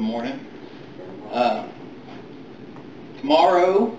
Good 0.00 0.06
morning. 0.06 0.46
Uh, 1.30 1.68
tomorrow, 3.18 3.94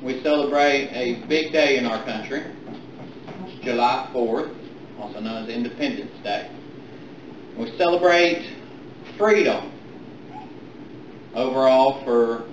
we 0.00 0.22
celebrate 0.22 0.90
a 0.92 1.26
big 1.26 1.50
day 1.50 1.76
in 1.76 1.86
our 1.86 2.04
country. 2.04 2.44
It's 3.46 3.64
July 3.64 4.08
4th, 4.14 4.54
also 5.00 5.18
known 5.18 5.42
as 5.42 5.48
Independence 5.48 6.12
Day. 6.22 6.48
We 7.56 7.76
celebrate 7.76 8.48
freedom 9.18 9.72
overall 11.34 12.04
for 12.04 12.44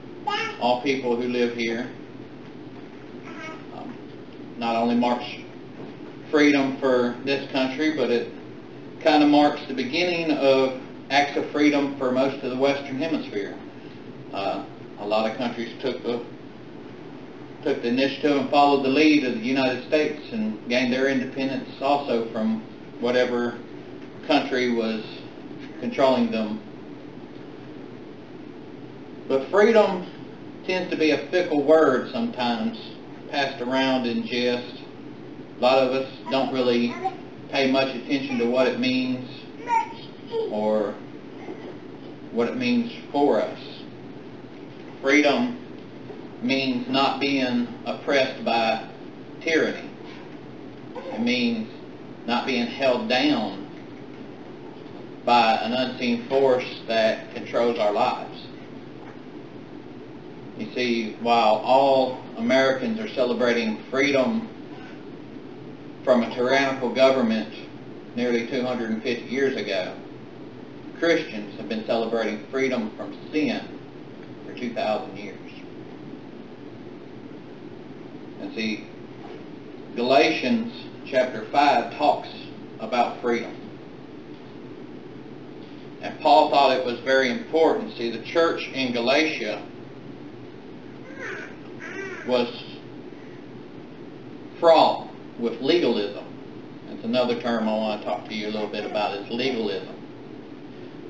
all 0.60 0.82
people 0.82 1.16
who 1.16 1.28
live 1.28 1.56
here. 1.56 1.92
Um, 3.76 3.96
not 4.58 4.76
only 4.76 4.96
marks 4.96 5.28
freedom 6.32 6.78
for 6.78 7.16
this 7.26 7.52
country, 7.52 7.96
but 7.96 8.10
it 8.10 8.34
kind 9.02 9.22
of 9.22 9.30
marks 9.30 9.62
the 9.68 9.76
beginning 9.76 10.32
of 10.32 10.82
acts 11.14 11.38
of 11.38 11.48
freedom 11.52 11.96
for 12.00 12.12
most 12.12 12.44
of 12.44 12.50
the 12.50 12.58
Western 12.58 12.98
Hemisphere. 12.98 13.56
Uh, 14.34 14.66
a 14.98 15.06
lot 15.06 15.30
of 15.30 15.38
countries 15.38 15.72
took 15.80 16.02
the 16.02 16.26
took 17.64 17.84
the 17.84 17.88
initiative 17.88 18.36
and 18.36 18.50
followed 18.50 18.84
the 18.84 18.90
lead 18.90 19.24
of 19.24 19.36
the 19.36 19.40
United 19.40 19.88
States 19.88 20.20
and 20.32 20.68
gained 20.68 20.92
their 20.92 21.08
independence 21.08 21.70
also 21.82 22.30
from 22.32 22.62
whatever 23.00 23.60
country 24.26 24.74
was 24.74 25.06
controlling 25.80 26.32
them. 26.32 26.60
But 29.28 29.50
freedom 29.52 30.08
tends 30.66 30.90
to 30.90 30.98
be 30.98 31.12
a 31.12 31.28
fickle 31.30 31.62
word 31.62 32.12
sometimes, 32.12 32.78
passed 33.30 33.62
around 33.62 34.08
in 34.08 34.26
jest. 34.26 34.82
A 35.58 35.62
lot 35.62 35.78
of 35.78 35.92
us 35.92 36.12
don't 36.32 36.52
really 36.52 36.94
pay 37.50 37.72
much 37.72 37.96
attention 37.96 38.40
to 38.40 38.46
what 38.46 38.68
it 38.68 38.80
means 38.80 39.43
or 40.50 40.96
what 42.32 42.48
it 42.48 42.58
means 42.58 42.92
for 43.12 43.42
us. 43.42 43.60
Freedom 45.02 45.60
means 46.42 46.88
not 46.88 47.20
being 47.20 47.68
oppressed 47.86 48.44
by 48.44 48.88
tyranny. 49.42 49.90
It 50.96 51.22
means 51.22 51.70
not 52.26 52.46
being 52.46 52.68
held 52.68 53.08
down 53.08 53.68
by 55.26 55.54
an 55.56 55.74
unseen 55.74 56.28
force 56.28 56.82
that 56.88 57.34
controls 57.34 57.80
our 57.80 57.92
lives. 57.92 58.48
You 60.58 60.72
see, 60.74 61.14
while 61.22 61.56
all 61.56 62.24
Americans 62.38 63.00
are 63.00 63.10
celebrating 63.10 63.84
freedom 63.90 64.50
from 66.04 66.24
a 66.24 66.34
tyrannical 66.34 66.94
government 66.94 67.54
nearly 68.16 68.48
250 68.48 69.26
years 69.26 69.56
ago, 69.56 69.96
Christians 71.00 71.58
have 71.58 71.68
been 71.68 71.86
celebrating 71.86 72.46
freedom 72.48 72.92
from 72.96 73.18
sin 73.32 73.80
for 74.46 74.54
2,000 74.54 75.18
years. 75.18 75.40
And 78.42 78.54
see, 78.54 78.88
Galatians 79.96 80.74
chapter 81.06 81.46
5 81.46 81.98
talks 81.98 82.30
about 82.80 83.22
freedom. 83.22 83.56
And 86.02 86.20
Paul 86.20 86.50
thought 86.50 86.78
it 86.78 86.86
was 86.86 87.00
very 87.00 87.32
important. 87.32 87.96
See, 87.98 88.10
the 88.10 88.24
church 88.24 88.68
in 88.74 88.92
Galatia 88.92 89.64
was 92.28 92.64
fraught 94.60 95.10
with 95.40 95.62
legalism. 95.62 96.26
That's 96.90 97.04
another 97.04 97.42
term 97.42 97.70
I 97.70 97.78
want 97.78 98.02
to 98.02 98.08
talk 98.08 98.28
to 98.28 98.34
you 98.34 98.48
a 98.48 98.52
little 98.52 98.68
bit 98.68 98.86
about 98.86 99.16
is 99.16 99.30
legalism. 99.30 100.03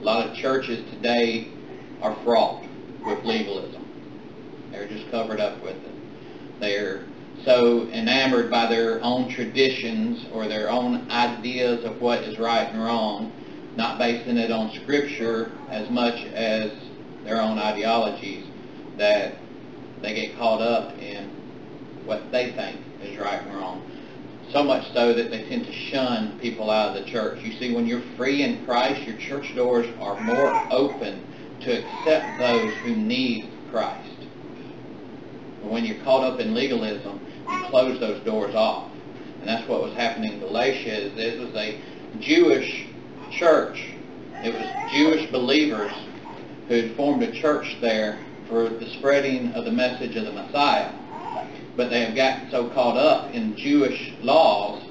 A 0.04 0.06
lot 0.06 0.28
of 0.28 0.36
churches 0.36 0.84
today 0.92 1.48
are 2.02 2.14
fraught 2.26 2.66
with 3.06 3.24
legalism. 3.24 3.86
They're 4.70 4.86
just 4.86 5.10
covered 5.10 5.40
up 5.40 5.64
with 5.64 5.78
it. 5.78 6.60
They're 6.60 7.06
so 7.46 7.88
enamored 7.88 8.52
by 8.52 8.66
their 8.66 9.02
own 9.02 9.30
traditions 9.30 10.26
or 10.34 10.50
their 10.50 10.70
own 10.70 11.10
ideas 11.10 11.86
of 11.86 12.02
what 12.02 12.20
is 12.20 12.38
right 12.38 12.68
and 12.68 12.84
wrong, 12.84 13.32
not 13.78 13.98
basing 13.98 14.36
it 14.36 14.52
on 14.52 14.74
Scripture 14.74 15.54
as 15.70 15.90
much 15.90 16.26
as 16.34 16.74
their 17.24 17.42
own 17.42 17.58
ideologies, 17.58 18.44
that 18.98 19.38
they 20.02 20.14
get 20.14 20.38
caught 20.38 20.62
up 20.62 21.00
in 21.00 21.30
what 22.04 22.30
they 22.30 22.52
think 22.52 22.78
is 23.02 23.18
right 23.18 23.42
and 23.42 23.56
wrong. 23.56 23.90
So 24.54 24.64
much 24.64 24.94
so 24.94 25.14
that 25.14 25.32
they 25.32 25.50
tend 25.50 25.66
to 25.66 25.72
shun 25.72 26.38
people 26.40 26.70
out 26.70 26.96
of 26.96 27.04
the 27.04 27.10
church. 27.10 27.42
You 27.42 27.54
see, 27.54 27.74
when 27.74 27.88
you're 27.88 28.04
free 28.16 28.44
in 28.44 28.64
Christ, 28.66 29.02
your 29.02 29.18
church 29.18 29.56
doors 29.56 29.88
are 30.00 30.20
more 30.22 30.54
open 30.72 31.26
to 31.62 31.80
accept 31.80 32.38
those 32.38 32.72
who 32.84 32.96
need 32.96 33.50
Christ. 33.72 34.16
But 35.62 35.72
when 35.72 35.86
you're 35.86 36.04
caught 36.04 36.24
up 36.24 36.40
in 36.40 36.54
legalism, 36.54 37.20
you 37.50 37.64
close 37.66 38.00
those 38.00 38.24
doors 38.24 38.54
off. 38.54 38.92
And 39.40 39.50
that's 39.50 39.68
what 39.68 39.82
was 39.82 39.94
happening 39.96 40.34
in 40.34 40.40
Galatia. 40.40 41.08
Is 41.08 41.18
it 41.18 41.40
was 41.40 41.56
a 41.56 41.82
Jewish 42.20 42.86
church. 43.32 43.88
It 44.44 44.54
was 44.54 44.94
Jewish 44.94 45.32
believers 45.32 45.92
who 46.68 46.76
had 46.76 46.96
formed 46.96 47.24
a 47.24 47.32
church 47.32 47.78
there 47.82 48.20
for 48.48 48.70
the 48.70 48.86
spreading 48.92 49.52
of 49.54 49.66
the 49.66 49.72
message 49.72 50.16
of 50.16 50.26
the 50.26 50.32
Messiah. 50.32 50.92
But 51.76 51.90
they 51.90 52.06
have 52.06 52.16
gotten 52.16 52.52
so 52.52 52.70
caught 52.70 52.98
up 52.98 53.34
in 53.34 53.56
Jewish 53.56 54.14
laws 54.22 54.84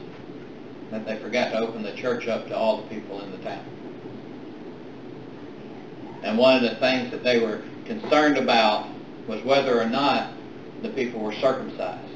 that 0.91 1.07
they 1.07 1.19
forgot 1.19 1.53
to 1.53 1.59
open 1.59 1.83
the 1.83 1.95
church 1.95 2.29
up 2.29 2.49
to 2.49 2.57
all 2.57 2.83
the 2.83 2.89
people 2.89 3.21
in 3.23 3.31
the 3.31 3.39
town. 3.39 3.65
And 6.23 6.39
one 6.39 6.57
of 6.57 6.63
the 6.63 6.77
things 6.77 7.11
that 7.11 7.25
they 7.25 7.41
were 7.41 7.63
concerned 7.87 8.37
about 8.37 8.89
was 9.27 9.43
whether 9.45 9.81
or 9.81 9.89
not 9.89 10.33
the 10.83 10.91
people 10.91 11.21
were 11.21 11.35
circumcised 11.35 12.13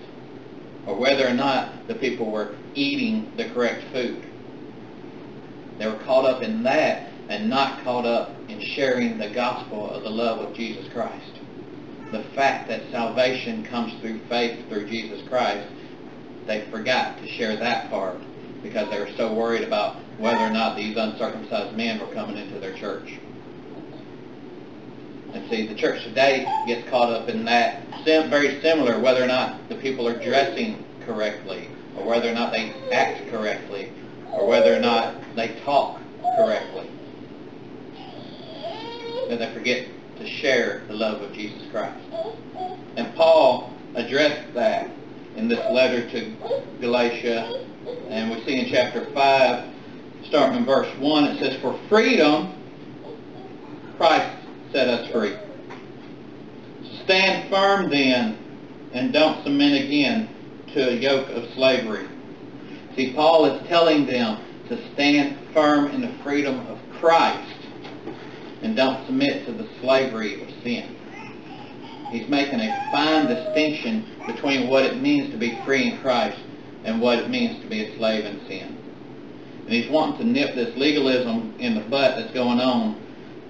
or 0.86 0.94
whether 0.94 1.26
or 1.26 1.34
not 1.34 1.88
the 1.88 1.94
people 1.94 2.30
were 2.30 2.54
eating 2.74 3.30
the 3.36 3.48
correct 3.50 3.84
food. 3.92 4.22
They 5.78 5.86
were 5.86 5.98
caught 6.04 6.24
up 6.24 6.42
in 6.42 6.62
that 6.62 7.08
and 7.28 7.50
not 7.50 7.82
caught 7.82 8.06
up 8.06 8.30
in 8.48 8.60
sharing 8.60 9.18
the 9.18 9.28
gospel 9.28 9.90
of 9.90 10.04
the 10.04 10.10
love 10.10 10.38
of 10.38 10.54
Jesus 10.54 10.90
Christ. 10.92 11.32
The 12.12 12.22
fact 12.34 12.68
that 12.68 12.82
salvation 12.90 13.64
comes 13.64 13.92
through 14.00 14.20
faith 14.28 14.68
through 14.68 14.88
Jesus 14.88 15.26
Christ, 15.28 15.66
they 16.46 16.62
forgot 16.70 17.18
to 17.18 17.26
share 17.26 17.56
that 17.56 17.90
part 17.90 18.18
because 18.62 18.88
they 18.90 18.98
were 18.98 19.10
so 19.16 19.32
worried 19.32 19.64
about 19.64 19.96
whether 20.18 20.38
or 20.38 20.50
not 20.50 20.76
these 20.76 20.96
uncircumcised 20.96 21.76
men 21.76 21.98
were 21.98 22.06
coming 22.14 22.36
into 22.36 22.58
their 22.58 22.74
church. 22.74 23.18
And 25.34 25.50
see, 25.50 25.66
the 25.66 25.74
church 25.74 26.04
today 26.04 26.46
gets 26.66 26.88
caught 26.88 27.12
up 27.12 27.28
in 27.28 27.44
that, 27.44 27.82
very 28.04 28.60
similar, 28.60 28.98
whether 29.00 29.22
or 29.22 29.26
not 29.26 29.68
the 29.68 29.74
people 29.74 30.08
are 30.08 30.18
dressing 30.22 30.84
correctly, 31.04 31.68
or 31.96 32.06
whether 32.06 32.30
or 32.30 32.34
not 32.34 32.52
they 32.52 32.72
act 32.92 33.28
correctly, 33.30 33.90
or 34.32 34.46
whether 34.46 34.74
or 34.74 34.80
not 34.80 35.16
they 35.34 35.48
talk 35.64 36.00
correctly. 36.36 36.88
And 39.28 39.40
they 39.40 39.52
forget 39.52 39.88
to 40.18 40.26
share 40.26 40.82
the 40.88 40.94
love 40.94 41.22
of 41.22 41.32
Jesus 41.32 41.62
Christ. 41.70 42.04
And 42.96 43.14
Paul 43.14 43.72
addressed 43.94 44.54
that 44.54 44.90
in 45.36 45.48
this 45.48 45.58
letter 45.70 46.08
to 46.10 46.36
Galatia, 46.80 47.64
and 48.08 48.30
we 48.30 48.42
see 48.44 48.58
in 48.58 48.70
chapter 48.70 49.06
5, 49.12 49.74
starting 50.24 50.58
in 50.58 50.64
verse 50.64 50.88
1, 50.98 51.24
it 51.24 51.38
says, 51.38 51.60
For 51.60 51.78
freedom 51.88 52.54
Christ 53.96 54.46
set 54.72 54.88
us 54.88 55.10
free. 55.10 55.36
Stand 57.04 57.50
firm 57.50 57.90
then, 57.90 58.38
and 58.92 59.12
don't 59.12 59.42
submit 59.44 59.84
again 59.84 60.28
to 60.74 60.90
a 60.90 60.92
yoke 60.92 61.28
of 61.30 61.48
slavery. 61.54 62.08
See, 62.96 63.12
Paul 63.12 63.44
is 63.46 63.66
telling 63.68 64.06
them 64.06 64.40
to 64.68 64.92
stand 64.92 65.38
firm 65.52 65.86
in 65.88 66.00
the 66.00 66.12
freedom 66.22 66.66
of 66.66 66.78
Christ 66.98 67.56
and 68.62 68.74
don't 68.74 69.04
submit 69.06 69.46
to 69.46 69.52
the 69.52 69.65
slavery 69.86 70.42
of 70.42 70.48
sin. 70.64 70.96
He's 72.10 72.28
making 72.28 72.58
a 72.58 72.88
fine 72.90 73.26
distinction 73.26 74.04
between 74.26 74.68
what 74.68 74.84
it 74.84 75.00
means 75.00 75.30
to 75.30 75.36
be 75.36 75.58
free 75.64 75.92
in 75.92 76.00
Christ 76.00 76.40
and 76.84 77.00
what 77.00 77.20
it 77.20 77.30
means 77.30 77.62
to 77.62 77.68
be 77.68 77.84
a 77.84 77.96
slave 77.96 78.24
in 78.24 78.44
sin. 78.48 78.76
And 79.64 79.72
he's 79.72 79.88
wanting 79.88 80.18
to 80.18 80.24
nip 80.24 80.56
this 80.56 80.76
legalism 80.76 81.54
in 81.60 81.76
the 81.76 81.82
butt 81.82 82.16
that's 82.16 82.32
going 82.34 82.60
on 82.60 83.00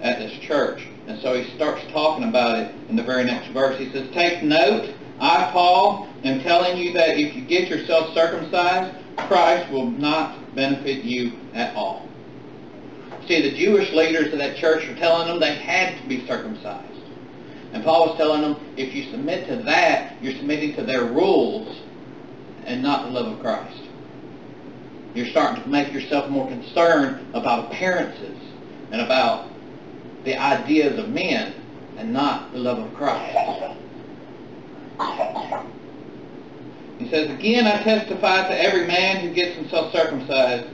at 0.02 0.18
this 0.18 0.38
church. 0.40 0.86
And 1.06 1.18
so 1.22 1.40
he 1.40 1.54
starts 1.56 1.82
talking 1.90 2.28
about 2.28 2.58
it 2.58 2.74
in 2.90 2.96
the 2.96 3.02
very 3.02 3.24
next 3.24 3.48
verse. 3.52 3.78
He 3.78 3.90
says, 3.90 4.08
Take 4.12 4.42
note, 4.42 4.94
I, 5.18 5.50
Paul, 5.52 6.08
am 6.22 6.40
telling 6.40 6.76
you 6.76 6.92
that 6.94 7.18
if 7.18 7.34
you 7.34 7.42
get 7.46 7.68
yourself 7.68 8.12
circumcised, 8.12 8.94
Christ 9.16 9.70
will 9.70 9.90
not 9.90 10.54
benefit 10.54 11.02
you 11.02 11.32
at 11.54 11.74
all. 11.74 12.06
See, 13.26 13.42
the 13.42 13.56
Jewish 13.56 13.92
leaders 13.92 14.32
of 14.32 14.38
that 14.38 14.56
church 14.56 14.86
were 14.86 14.94
telling 14.94 15.26
them 15.26 15.40
they 15.40 15.56
had 15.56 16.00
to 16.00 16.08
be 16.08 16.26
circumcised. 16.26 16.92
And 17.72 17.82
Paul 17.82 18.08
was 18.08 18.16
telling 18.16 18.42
them, 18.42 18.56
if 18.76 18.94
you 18.94 19.10
submit 19.10 19.48
to 19.48 19.56
that, 19.64 20.22
you're 20.22 20.36
submitting 20.36 20.74
to 20.76 20.82
their 20.82 21.04
rules 21.04 21.76
and 22.64 22.82
not 22.82 23.06
the 23.06 23.10
love 23.10 23.32
of 23.32 23.40
Christ. 23.40 23.82
You're 25.14 25.26
starting 25.26 25.62
to 25.62 25.68
make 25.68 25.92
yourself 25.92 26.30
more 26.30 26.46
concerned 26.46 27.34
about 27.34 27.72
appearances 27.72 28.38
and 28.92 29.00
about 29.00 29.48
the 30.24 30.36
ideas 30.36 30.98
of 30.98 31.08
men 31.08 31.54
and 31.96 32.12
not 32.12 32.52
the 32.52 32.58
love 32.58 32.78
of 32.78 32.94
Christ. 32.94 33.76
He 36.98 37.08
says, 37.10 37.30
Again 37.30 37.66
I 37.66 37.82
testify 37.82 38.48
to 38.48 38.62
every 38.62 38.86
man 38.86 39.26
who 39.26 39.34
gets 39.34 39.56
himself 39.56 39.92
circumcised 39.92 40.68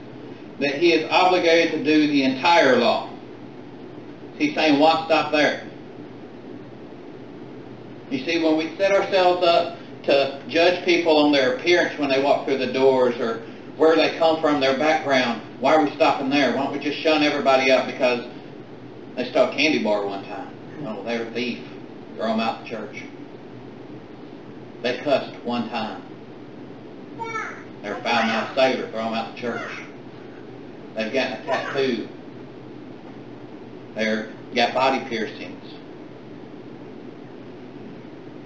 that 0.59 0.75
he 0.75 0.93
is 0.93 1.09
obligated 1.09 1.71
to 1.71 1.83
do 1.83 2.07
the 2.07 2.23
entire 2.23 2.77
law. 2.77 3.09
He's 4.37 4.55
saying, 4.55 4.79
why 4.79 5.03
stop 5.05 5.31
there? 5.31 5.67
You 8.09 8.23
see, 8.25 8.43
when 8.43 8.57
we 8.57 8.75
set 8.77 8.91
ourselves 8.91 9.45
up 9.45 9.77
to 10.03 10.41
judge 10.47 10.83
people 10.85 11.17
on 11.17 11.31
their 11.31 11.55
appearance 11.55 11.97
when 11.97 12.09
they 12.09 12.21
walk 12.21 12.45
through 12.45 12.57
the 12.57 12.71
doors 12.71 13.15
or 13.19 13.41
where 13.77 13.95
they 13.95 14.17
come 14.17 14.39
from, 14.39 14.59
their 14.59 14.77
background, 14.77 15.41
why 15.59 15.75
are 15.75 15.83
we 15.83 15.91
stopping 15.95 16.29
there? 16.29 16.55
Why 16.55 16.63
don't 16.63 16.73
we 16.73 16.79
just 16.79 16.99
shun 16.99 17.23
everybody 17.23 17.71
up 17.71 17.87
because 17.87 18.27
they 19.15 19.29
stole 19.29 19.49
a 19.49 19.55
candy 19.55 19.83
bar 19.83 20.05
one 20.05 20.23
time? 20.25 20.53
Oh, 20.85 21.03
they're 21.03 21.25
a 21.25 21.31
thief. 21.31 21.65
Throw 22.15 22.27
them 22.27 22.39
out 22.39 22.63
the 22.63 22.69
church. 22.69 23.03
They 24.81 24.97
cussed 24.99 25.33
one 25.43 25.69
time. 25.69 26.03
They're 27.81 27.95
a 27.95 28.01
foul-mouthed 28.01 28.55
sailor. 28.55 28.91
Throw 28.91 29.05
them 29.05 29.13
out 29.13 29.33
the 29.33 29.41
church. 29.41 29.71
They've 30.95 31.13
got 31.13 31.39
a 31.39 31.43
tattoo. 31.43 32.07
They're 33.95 34.29
got 34.55 34.73
body 34.73 35.03
piercings. 35.09 35.73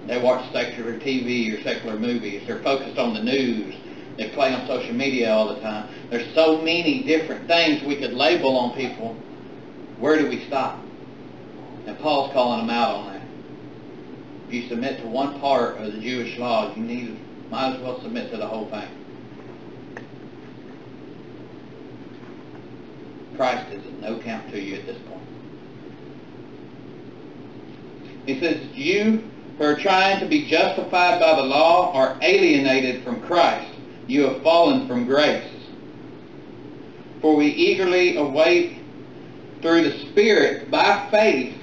They 0.06 0.22
watch 0.22 0.50
secular 0.54 0.98
TV 0.98 1.58
or 1.58 1.62
secular 1.64 2.00
movies. 2.00 2.44
They're 2.48 2.64
focused 2.64 2.98
on 2.98 3.14
the 3.14 3.22
news. 3.22 3.76
They 4.16 4.30
play 4.30 4.54
on 4.54 4.66
social 4.66 4.96
media 4.96 5.32
all 5.32 5.54
the 5.54 5.60
time. 5.60 5.90
There's 6.10 6.34
so 6.34 6.62
many 6.62 7.04
different 7.04 7.48
things 7.48 7.84
we 7.84 7.98
could 7.98 8.14
label 8.14 8.58
on 8.58 8.76
people. 8.76 9.16
Where 10.00 10.18
do 10.18 10.30
we 10.30 10.46
stop? 10.46 10.80
And 11.86 12.00
Paul's 12.00 12.32
calling 12.32 12.66
them 12.66 12.70
out 12.70 12.96
on 12.96 13.14
that. 13.14 13.22
If 14.48 14.54
you 14.54 14.70
submit 14.70 15.02
to 15.02 15.08
one 15.08 15.40
part 15.42 15.78
of 15.78 15.94
the 15.94 16.00
Jewish 16.00 16.38
law, 16.38 16.74
you 16.74 16.82
need 16.82 17.20
might 17.50 17.76
as 17.76 17.82
well 17.82 18.02
submit 18.02 18.32
to 18.32 18.38
the 18.38 18.48
whole 18.48 18.66
thing. 18.68 18.88
Christ 23.38 23.72
is 23.72 23.86
of 23.86 24.00
no 24.02 24.20
count 24.20 24.50
to 24.52 24.60
you 24.60 24.76
at 24.76 24.86
this 24.86 24.98
point. 25.08 25.22
He 28.26 28.40
says, 28.40 28.62
you 28.76 29.24
who 29.58 29.64
are 29.64 29.76
trying 29.76 30.20
to 30.20 30.26
be 30.26 30.48
justified 30.48 31.20
by 31.22 31.36
the 31.36 31.44
law 31.44 31.94
are 31.94 32.18
alienated 32.22 33.04
from 33.04 33.22
Christ. 33.22 33.72
You 34.08 34.24
have 34.24 34.44
fallen 34.44 34.88
from 34.88 35.06
grace. 35.06 35.50
For 37.22 37.36
we 37.36 37.48
eagerly 37.48 38.18
await 38.18 38.80
through 39.62 39.84
the 39.84 39.98
Spirit 40.10 40.70
by 40.70 41.08
faith 41.10 41.56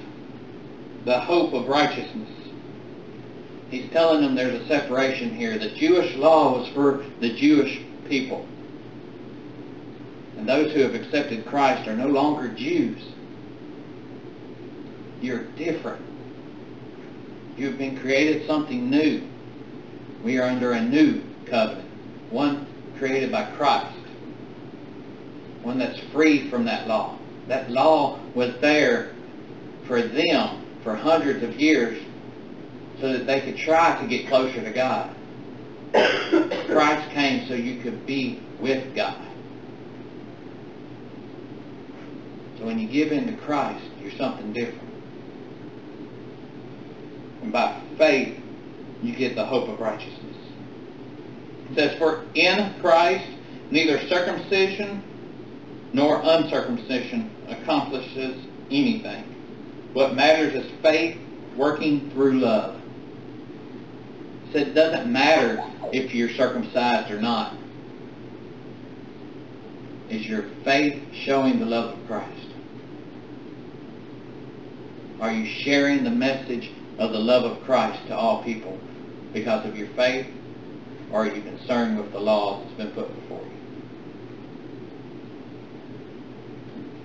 the 1.04 1.20
hope 1.20 1.52
of 1.52 1.68
righteousness. 1.68 2.30
He's 3.70 3.90
telling 3.90 4.22
them 4.22 4.34
there's 4.34 4.60
a 4.60 4.66
separation 4.66 5.34
here. 5.34 5.58
The 5.58 5.70
Jewish 5.70 6.14
law 6.16 6.58
was 6.58 6.68
for 6.68 7.04
the 7.20 7.34
Jewish 7.34 7.80
people. 8.08 8.46
And 10.44 10.48
those 10.50 10.74
who 10.74 10.82
have 10.82 10.94
accepted 10.94 11.46
Christ 11.46 11.88
are 11.88 11.96
no 11.96 12.06
longer 12.06 12.48
Jews. 12.48 13.02
You're 15.22 15.44
different. 15.56 16.04
You've 17.56 17.78
been 17.78 17.98
created 17.98 18.46
something 18.46 18.90
new. 18.90 19.26
We 20.22 20.38
are 20.38 20.46
under 20.46 20.72
a 20.72 20.82
new 20.82 21.22
covenant, 21.46 21.88
one 22.28 22.66
created 22.98 23.32
by 23.32 23.52
Christ, 23.52 23.96
one 25.62 25.78
that's 25.78 25.98
free 26.12 26.50
from 26.50 26.66
that 26.66 26.88
law. 26.88 27.16
That 27.48 27.70
law 27.70 28.20
was 28.34 28.54
there 28.60 29.14
for 29.86 30.02
them 30.02 30.62
for 30.82 30.94
hundreds 30.94 31.42
of 31.42 31.58
years 31.58 32.02
so 33.00 33.14
that 33.14 33.26
they 33.26 33.40
could 33.40 33.56
try 33.56 33.98
to 33.98 34.06
get 34.06 34.28
closer 34.28 34.62
to 34.62 34.70
God. 34.70 35.08
Christ 36.66 37.10
came 37.12 37.48
so 37.48 37.54
you 37.54 37.80
could 37.80 38.04
be 38.04 38.42
with 38.60 38.94
God. 38.94 39.24
So 42.53 42.53
when 42.64 42.78
you 42.78 42.88
give 42.88 43.12
in 43.12 43.26
to 43.26 43.36
Christ, 43.42 43.84
you're 44.00 44.12
something 44.12 44.52
different. 44.52 44.90
And 47.42 47.52
by 47.52 47.80
faith, 47.98 48.40
you 49.02 49.14
get 49.14 49.34
the 49.34 49.44
hope 49.44 49.68
of 49.68 49.80
righteousness. 49.80 50.36
It 51.70 51.74
says, 51.76 51.98
For 51.98 52.24
in 52.34 52.74
Christ 52.80 53.28
neither 53.70 54.00
circumcision 54.08 55.02
nor 55.92 56.20
uncircumcision 56.22 57.30
accomplishes 57.48 58.44
anything. 58.70 59.24
What 59.92 60.14
matters 60.14 60.54
is 60.54 60.70
faith 60.82 61.18
working 61.56 62.10
through 62.10 62.40
love. 62.40 62.80
So 64.52 64.58
it 64.58 64.74
doesn't 64.74 65.12
matter 65.12 65.62
if 65.92 66.14
you're 66.14 66.30
circumcised 66.30 67.10
or 67.10 67.20
not. 67.20 67.56
Is 70.08 70.26
your 70.26 70.44
faith 70.64 71.02
showing 71.12 71.58
the 71.58 71.66
love 71.66 71.98
of 71.98 72.06
Christ? 72.06 72.53
Are 75.20 75.32
you 75.32 75.46
sharing 75.46 76.04
the 76.04 76.10
message 76.10 76.70
of 76.98 77.12
the 77.12 77.18
love 77.18 77.44
of 77.44 77.62
Christ 77.64 78.06
to 78.08 78.16
all 78.16 78.42
people 78.42 78.78
because 79.32 79.66
of 79.66 79.76
your 79.76 79.88
faith? 79.88 80.26
Or 81.12 81.24
are 81.24 81.34
you 81.34 81.42
concerned 81.42 81.98
with 81.98 82.12
the 82.12 82.20
laws 82.20 82.64
that's 82.64 82.76
been 82.76 82.90
put 82.92 83.14
before 83.22 83.42
you? 83.44 83.50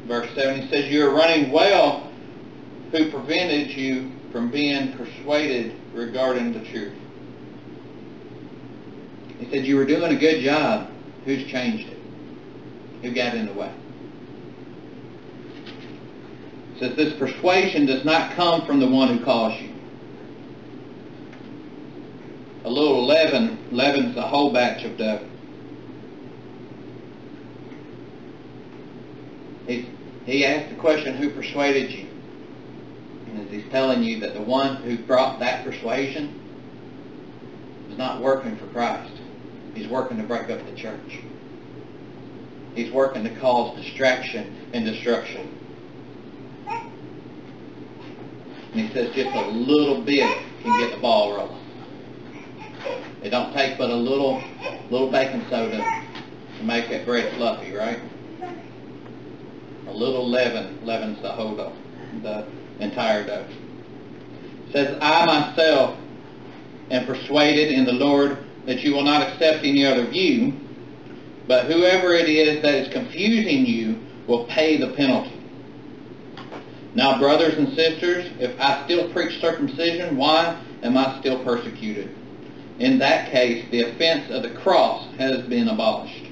Verse 0.07 0.29
7, 0.33 0.61
he 0.61 0.69
says, 0.69 0.91
You 0.91 1.07
are 1.07 1.13
running 1.13 1.51
well 1.51 2.09
who 2.91 3.11
prevented 3.11 3.69
you 3.69 4.11
from 4.31 4.49
being 4.49 4.93
persuaded 4.93 5.75
regarding 5.93 6.53
the 6.53 6.61
truth. 6.71 6.95
He 9.39 9.49
said, 9.49 9.65
you 9.65 9.77
were 9.77 9.85
doing 9.85 10.15
a 10.15 10.19
good 10.19 10.43
job. 10.43 10.89
Who's 11.25 11.45
changed 11.49 11.87
it? 11.87 11.97
Who 13.01 13.11
got 13.11 13.35
in 13.35 13.45
the 13.45 13.53
way? 13.53 13.71
Says, 16.79 16.95
this 16.95 17.13
persuasion 17.15 17.85
does 17.85 18.05
not 18.05 18.31
come 18.31 18.65
from 18.65 18.79
the 18.79 18.87
one 18.87 19.17
who 19.17 19.23
calls 19.23 19.59
you. 19.61 19.69
A 22.63 22.69
little 22.69 23.05
leaven 23.05 23.57
leavens 23.71 24.15
the 24.15 24.21
whole 24.21 24.53
batch 24.53 24.85
of 24.85 24.97
dough. 24.97 25.27
He, 29.67 29.89
he 30.25 30.45
asked 30.45 30.69
the 30.69 30.75
question, 30.75 31.17
who 31.17 31.29
persuaded 31.31 31.91
you? 31.91 32.07
And 33.27 33.45
as 33.45 33.51
he's 33.51 33.69
telling 33.71 34.01
you 34.01 34.21
that 34.21 34.33
the 34.33 34.41
one 34.41 34.77
who 34.77 34.97
brought 34.99 35.39
that 35.39 35.65
persuasion 35.65 36.39
is 37.89 37.97
not 37.97 38.21
working 38.21 38.55
for 38.55 38.67
Christ. 38.67 39.13
He's 39.75 39.87
working 39.87 40.17
to 40.17 40.23
break 40.23 40.49
up 40.49 40.65
the 40.65 40.75
church. 40.75 41.19
He's 42.73 42.91
working 42.91 43.25
to 43.25 43.35
cause 43.35 43.77
distraction 43.77 44.69
and 44.73 44.85
destruction. 44.85 45.58
And 48.79 48.87
he 48.87 48.93
says 48.93 49.13
just 49.13 49.35
a 49.35 49.47
little 49.49 50.01
bit 50.01 50.25
can 50.63 50.79
get 50.79 50.95
the 50.95 51.01
ball 51.01 51.35
rolling. 51.35 51.59
It 53.21 53.29
don't 53.29 53.51
take 53.51 53.77
but 53.77 53.89
a 53.89 53.95
little 53.95 54.41
little 54.89 55.11
baking 55.11 55.45
soda 55.49 55.83
to 56.57 56.63
make 56.63 56.87
that 56.89 57.05
bread 57.05 57.33
fluffy, 57.35 57.73
right? 57.73 57.99
A 59.87 59.91
little 59.91 60.25
leaven 60.25 60.79
leavens 60.85 61.21
the 61.21 61.29
whole 61.29 61.57
dough, 61.57 61.73
the 62.21 62.45
entire 62.79 63.25
dough. 63.25 63.45
It 64.67 64.71
says, 64.71 64.97
I 65.01 65.25
myself 65.25 65.97
am 66.89 67.05
persuaded 67.05 67.73
in 67.73 67.83
the 67.83 67.91
Lord 67.91 68.37
that 68.65 68.81
you 68.81 68.93
will 68.93 69.03
not 69.03 69.27
accept 69.27 69.65
any 69.65 69.85
other 69.85 70.05
view, 70.05 70.53
but 71.47 71.65
whoever 71.65 72.13
it 72.13 72.29
is 72.29 72.61
that 72.61 72.75
is 72.75 72.87
confusing 72.93 73.65
you 73.65 73.99
will 74.25 74.45
pay 74.45 74.77
the 74.77 74.93
penalty. 74.93 75.38
Now, 76.99 77.17
brothers 77.17 77.53
and 77.53 77.73
sisters, 77.75 78.29
if 78.41 78.59
I 78.59 78.83
still 78.83 79.09
preach 79.13 79.39
circumcision, 79.39 80.17
why 80.17 80.61
am 80.83 80.97
I 80.97 81.17
still 81.21 81.41
persecuted? 81.45 82.13
In 82.77 82.99
that 82.99 83.31
case, 83.31 83.63
the 83.71 83.83
offense 83.83 84.29
of 84.29 84.43
the 84.43 84.49
cross 84.49 85.07
has 85.17 85.43
been 85.43 85.69
abolished. 85.69 86.25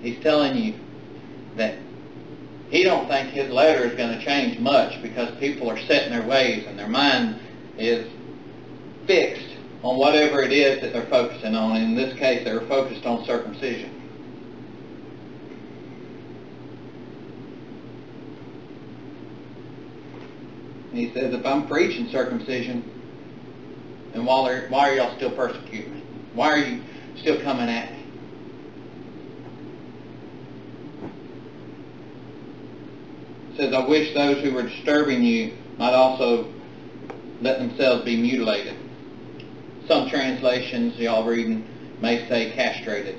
He's 0.00 0.20
telling 0.24 0.56
you 0.56 0.74
that 1.56 1.78
he 2.68 2.82
don't 2.82 3.06
think 3.06 3.28
his 3.28 3.48
letter 3.52 3.84
is 3.84 3.94
going 3.94 4.18
to 4.18 4.24
change 4.24 4.58
much 4.58 5.00
because 5.02 5.38
people 5.38 5.70
are 5.70 5.78
set 5.78 6.06
in 6.06 6.10
their 6.10 6.26
ways 6.26 6.64
and 6.66 6.76
their 6.76 6.88
mind 6.88 7.38
is 7.78 8.10
fixed 9.06 9.56
on 9.84 9.98
whatever 9.98 10.42
it 10.42 10.50
is 10.50 10.80
that 10.80 10.92
they're 10.92 11.06
focusing 11.06 11.54
on. 11.54 11.76
In 11.76 11.94
this 11.94 12.18
case, 12.18 12.42
they 12.42 12.52
were 12.52 12.66
focused 12.66 13.06
on 13.06 13.24
circumcision. 13.24 14.01
And 20.92 21.00
he 21.00 21.10
says, 21.14 21.32
if 21.32 21.46
I'm 21.46 21.66
preaching 21.66 22.08
circumcision, 22.10 22.84
then 24.12 24.26
why 24.26 24.52
are, 24.52 24.68
why 24.68 24.90
are 24.90 24.94
y'all 24.94 25.16
still 25.16 25.30
persecuting 25.30 25.94
me? 25.94 26.02
Why 26.34 26.50
are 26.50 26.58
you 26.58 26.82
still 27.16 27.40
coming 27.40 27.70
at 27.70 27.90
me? 27.92 28.02
says, 33.56 33.72
I 33.72 33.86
wish 33.86 34.12
those 34.12 34.42
who 34.42 34.52
were 34.52 34.64
disturbing 34.64 35.22
you 35.22 35.56
might 35.78 35.94
also 35.94 36.52
let 37.40 37.58
themselves 37.58 38.04
be 38.04 38.16
mutilated. 38.16 38.76
Some 39.86 40.08
translations, 40.08 40.98
y'all 40.98 41.24
reading, 41.24 41.64
may 42.00 42.28
say 42.28 42.50
castrated. 42.52 43.16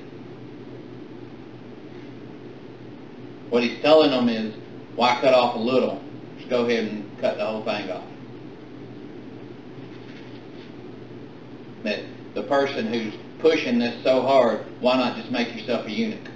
What 3.49 3.63
he's 3.63 3.81
telling 3.81 4.11
them 4.11 4.27
is, 4.27 4.53
why 4.95 5.17
cut 5.21 5.33
off 5.33 5.55
a 5.55 5.59
little? 5.59 6.02
Go 6.53 6.65
ahead 6.65 6.85
and 6.85 7.19
cut 7.19 7.37
the 7.37 7.45
whole 7.47 7.63
thing 7.63 7.89
off. 7.89 8.03
That 11.81 12.01
the 12.35 12.43
person 12.43 12.93
who's 12.93 13.15
pushing 13.39 13.79
this 13.79 14.03
so 14.03 14.21
hard, 14.21 14.59
why 14.79 14.97
not 14.97 15.17
just 15.17 15.31
make 15.31 15.55
yourself 15.55 15.87
a 15.87 15.91
eunuch? 15.91 16.29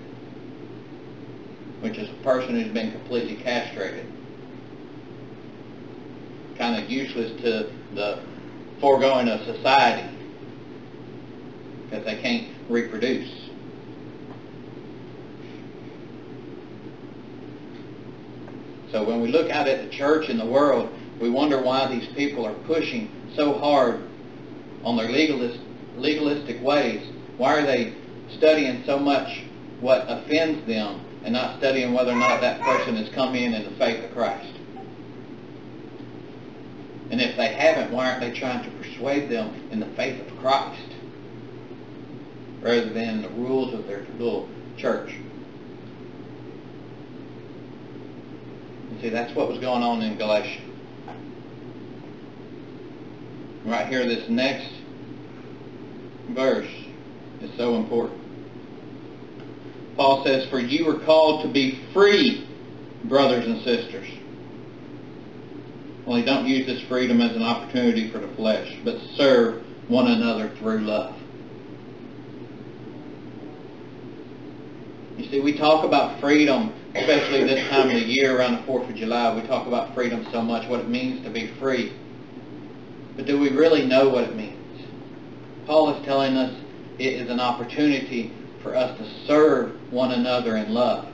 Which 1.81 1.99
is 1.99 2.09
a 2.09 2.23
person 2.23 2.59
who's 2.59 2.73
been 2.73 2.91
completely 2.93 3.35
castrated. 3.35 4.07
Kind 6.57 6.83
of 6.83 6.89
useless 6.89 7.39
to 7.43 7.71
the 7.93 8.17
foregoing 8.81 9.27
of 9.29 9.41
society 9.45 10.09
because 11.83 12.03
they 12.05 12.15
can't 12.15 12.47
reproduce. 12.69 13.46
So 18.97 19.03
when 19.03 19.21
we 19.21 19.27
look 19.27 19.51
out 19.51 19.67
at 19.67 19.83
the 19.83 19.95
church 19.95 20.27
and 20.27 20.39
the 20.39 20.45
world, 20.45 20.89
we 21.21 21.29
wonder 21.29 21.61
why 21.61 21.85
these 21.85 22.07
people 22.15 22.47
are 22.47 22.53
pushing 22.65 23.11
so 23.35 23.53
hard 23.53 24.01
on 24.83 24.97
their 24.97 25.07
legalist, 25.07 25.59
legalistic 25.97 26.59
ways. 26.63 27.07
Why 27.37 27.59
are 27.59 27.61
they 27.63 27.93
studying 28.35 28.83
so 28.87 28.97
much 28.97 29.43
what 29.81 30.05
offends 30.09 30.65
them 30.65 30.99
and 31.23 31.31
not 31.31 31.59
studying 31.59 31.93
whether 31.93 32.11
or 32.11 32.15
not 32.15 32.41
that 32.41 32.59
person 32.61 32.95
has 32.95 33.07
come 33.09 33.35
in 33.35 33.53
in 33.53 33.65
the 33.65 33.77
faith 33.77 34.03
of 34.03 34.11
Christ? 34.15 34.55
And 37.11 37.21
if 37.21 37.37
they 37.37 37.49
haven't, 37.49 37.91
why 37.91 38.09
aren't 38.09 38.21
they 38.21 38.31
trying 38.31 38.63
to 38.63 38.71
persuade 38.77 39.29
them 39.29 39.69
in 39.69 39.79
the 39.79 39.85
faith 39.95 40.19
of 40.19 40.39
Christ 40.39 40.89
rather 42.61 42.89
than 42.89 43.21
the 43.21 43.29
rules 43.29 43.75
of 43.75 43.85
their 43.85 44.07
little 44.17 44.49
church? 44.75 45.13
See, 49.01 49.09
that's 49.09 49.33
what 49.35 49.49
was 49.49 49.59
going 49.59 49.83
on 49.83 50.01
in 50.01 50.17
Galatia. 50.17 50.61
Right 53.65 53.87
here, 53.87 54.05
this 54.05 54.29
next 54.29 54.71
verse 56.29 56.71
is 57.41 57.55
so 57.57 57.75
important. 57.75 58.19
Paul 59.95 60.23
says, 60.23 60.47
For 60.49 60.59
you 60.59 60.85
were 60.85 60.99
called 60.99 61.41
to 61.43 61.49
be 61.49 61.79
free, 61.93 62.47
brothers 63.05 63.45
and 63.45 63.61
sisters. 63.63 64.07
Only 66.05 66.23
don't 66.23 66.45
use 66.45 66.65
this 66.65 66.81
freedom 66.83 67.19
as 67.19 67.35
an 67.35 67.43
opportunity 67.43 68.09
for 68.09 68.19
the 68.19 68.29
flesh, 68.29 68.77
but 68.85 68.97
serve 69.15 69.63
one 69.89 70.07
another 70.07 70.49
through 70.59 70.79
love. 70.79 71.15
You 75.17 75.25
see, 75.29 75.41
we 75.41 75.57
talk 75.57 75.83
about 75.83 76.21
freedom, 76.21 76.73
especially 76.97 77.43
this 77.43 77.69
time 77.69 77.89
of 77.89 77.93
the 77.93 78.03
year 78.03 78.37
around 78.37 78.53
the 78.53 78.61
4th 78.63 78.89
of 78.89 78.95
July. 78.95 79.33
We 79.33 79.41
talk 79.47 79.67
about 79.67 79.93
freedom 79.93 80.25
so 80.31 80.41
much, 80.41 80.67
what 80.67 80.79
it 80.79 80.89
means 80.89 81.23
to 81.25 81.29
be 81.29 81.47
free. 81.59 81.93
But 83.15 83.25
do 83.25 83.39
we 83.39 83.49
really 83.49 83.85
know 83.85 84.09
what 84.09 84.23
it 84.23 84.35
means? 84.35 84.55
Paul 85.67 85.93
is 85.93 86.03
telling 86.05 86.35
us 86.37 86.55
it 86.97 87.13
is 87.13 87.29
an 87.29 87.39
opportunity 87.39 88.33
for 88.63 88.75
us 88.75 88.97
to 88.97 89.27
serve 89.27 89.91
one 89.91 90.11
another 90.11 90.57
in 90.57 90.73
love. 90.73 91.07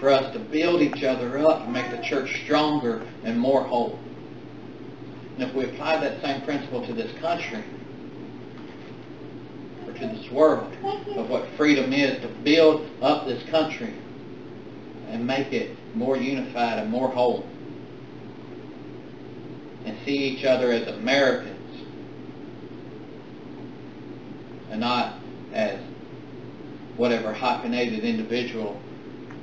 For 0.00 0.10
us 0.10 0.32
to 0.34 0.38
build 0.38 0.82
each 0.82 1.02
other 1.02 1.38
up 1.38 1.62
and 1.62 1.72
make 1.72 1.90
the 1.90 2.02
church 2.02 2.42
stronger 2.44 3.02
and 3.22 3.38
more 3.38 3.62
whole. 3.62 3.98
And 5.38 5.48
if 5.48 5.54
we 5.54 5.64
apply 5.64 5.96
that 5.96 6.20
same 6.22 6.42
principle 6.42 6.86
to 6.86 6.92
this 6.92 7.16
country, 7.20 7.64
to 9.98 10.06
this 10.06 10.30
world, 10.30 10.72
of 11.16 11.28
what 11.28 11.46
freedom 11.56 11.92
is, 11.92 12.20
to 12.22 12.28
build 12.28 12.88
up 13.02 13.26
this 13.26 13.42
country 13.50 13.94
and 15.08 15.26
make 15.26 15.52
it 15.52 15.76
more 15.94 16.16
unified 16.16 16.78
and 16.78 16.90
more 16.90 17.08
whole, 17.08 17.46
and 19.84 19.96
see 20.04 20.16
each 20.16 20.44
other 20.44 20.72
as 20.72 20.88
Americans 20.88 21.54
and 24.70 24.80
not 24.80 25.14
as 25.52 25.78
whatever 26.96 27.32
hyphenated 27.32 28.04
individual 28.04 28.80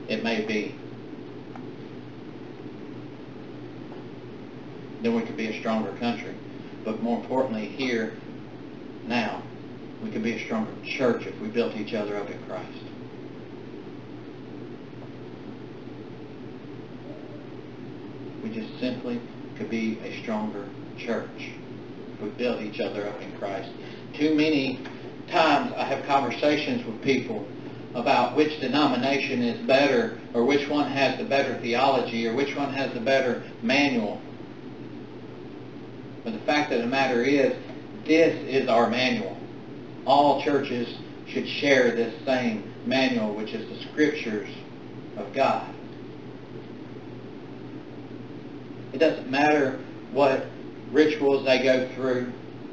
it 0.08 0.24
may 0.24 0.41
be. 0.41 0.75
Then 5.01 5.15
we 5.15 5.22
could 5.22 5.38
be 5.38 5.48
a 5.48 5.60
stronger 5.60 5.91
country. 5.93 6.34
But 6.84 7.01
more 7.01 7.20
importantly, 7.20 7.67
here, 7.67 8.13
now, 9.08 9.41
we 10.01 10.10
could 10.10 10.24
be 10.24 10.34
a 10.34 10.46
stronger 10.46 10.72
church 10.84 11.25
if 11.25 11.39
we 11.39 11.48
built 11.48 11.75
each 11.75 11.93
other 11.93 12.17
up 12.17 12.29
in 12.29 12.41
Christ. 12.46 12.84
We 18.43 18.50
just 18.50 18.79
simply 18.79 19.22
could 19.58 19.70
be 19.70 20.00
a 20.00 20.22
stronger 20.22 20.67
church 20.98 21.51
if 22.13 22.22
we 22.22 22.29
built 22.29 22.62
each 22.62 22.79
other 22.79 23.08
up 23.08 23.22
in 23.22 23.31
Christ. 23.38 23.70
Too 24.13 24.34
many 24.34 24.79
times 25.29 25.72
I 25.77 25.84
have 25.84 26.05
conversations 26.05 26.86
with 26.86 27.01
people 27.03 27.48
about 27.93 28.36
which 28.36 28.60
denomination 28.60 29.41
is 29.43 29.60
better 29.67 30.17
or 30.34 30.46
which 30.46 30.67
one 30.67 30.89
has 30.89 31.17
the 31.17 31.25
better 31.25 31.60
theology 31.60 32.27
or 32.27 32.34
which 32.34 32.55
one 32.55 32.74
has 32.74 32.93
the 32.93 33.00
better 33.00 33.43
manual. 33.62 34.20
But 36.24 36.34
the 36.34 36.39
fact 36.39 36.72
of 36.72 36.81
the 36.81 36.88
matter 36.88 37.22
is, 37.22 37.53
this 38.05 38.36
is 38.48 38.67
our 38.67 38.89
manual. 38.89 39.40
All 40.05 40.41
churches 40.41 40.98
should 41.27 41.48
share 41.48 41.91
this 41.91 42.13
same 42.25 42.74
manual, 42.86 43.34
which 43.34 43.53
is 43.53 43.67
the 43.70 43.88
scriptures 43.89 44.50
of 45.17 45.34
God. 45.34 45.67
It 48.93 48.98
doesn't 48.98 49.29
matter 49.29 49.79
what 50.12 50.46
rituals 50.91 51.46
they 51.46 51.63
go 51.63 51.88
through, 51.96 52.31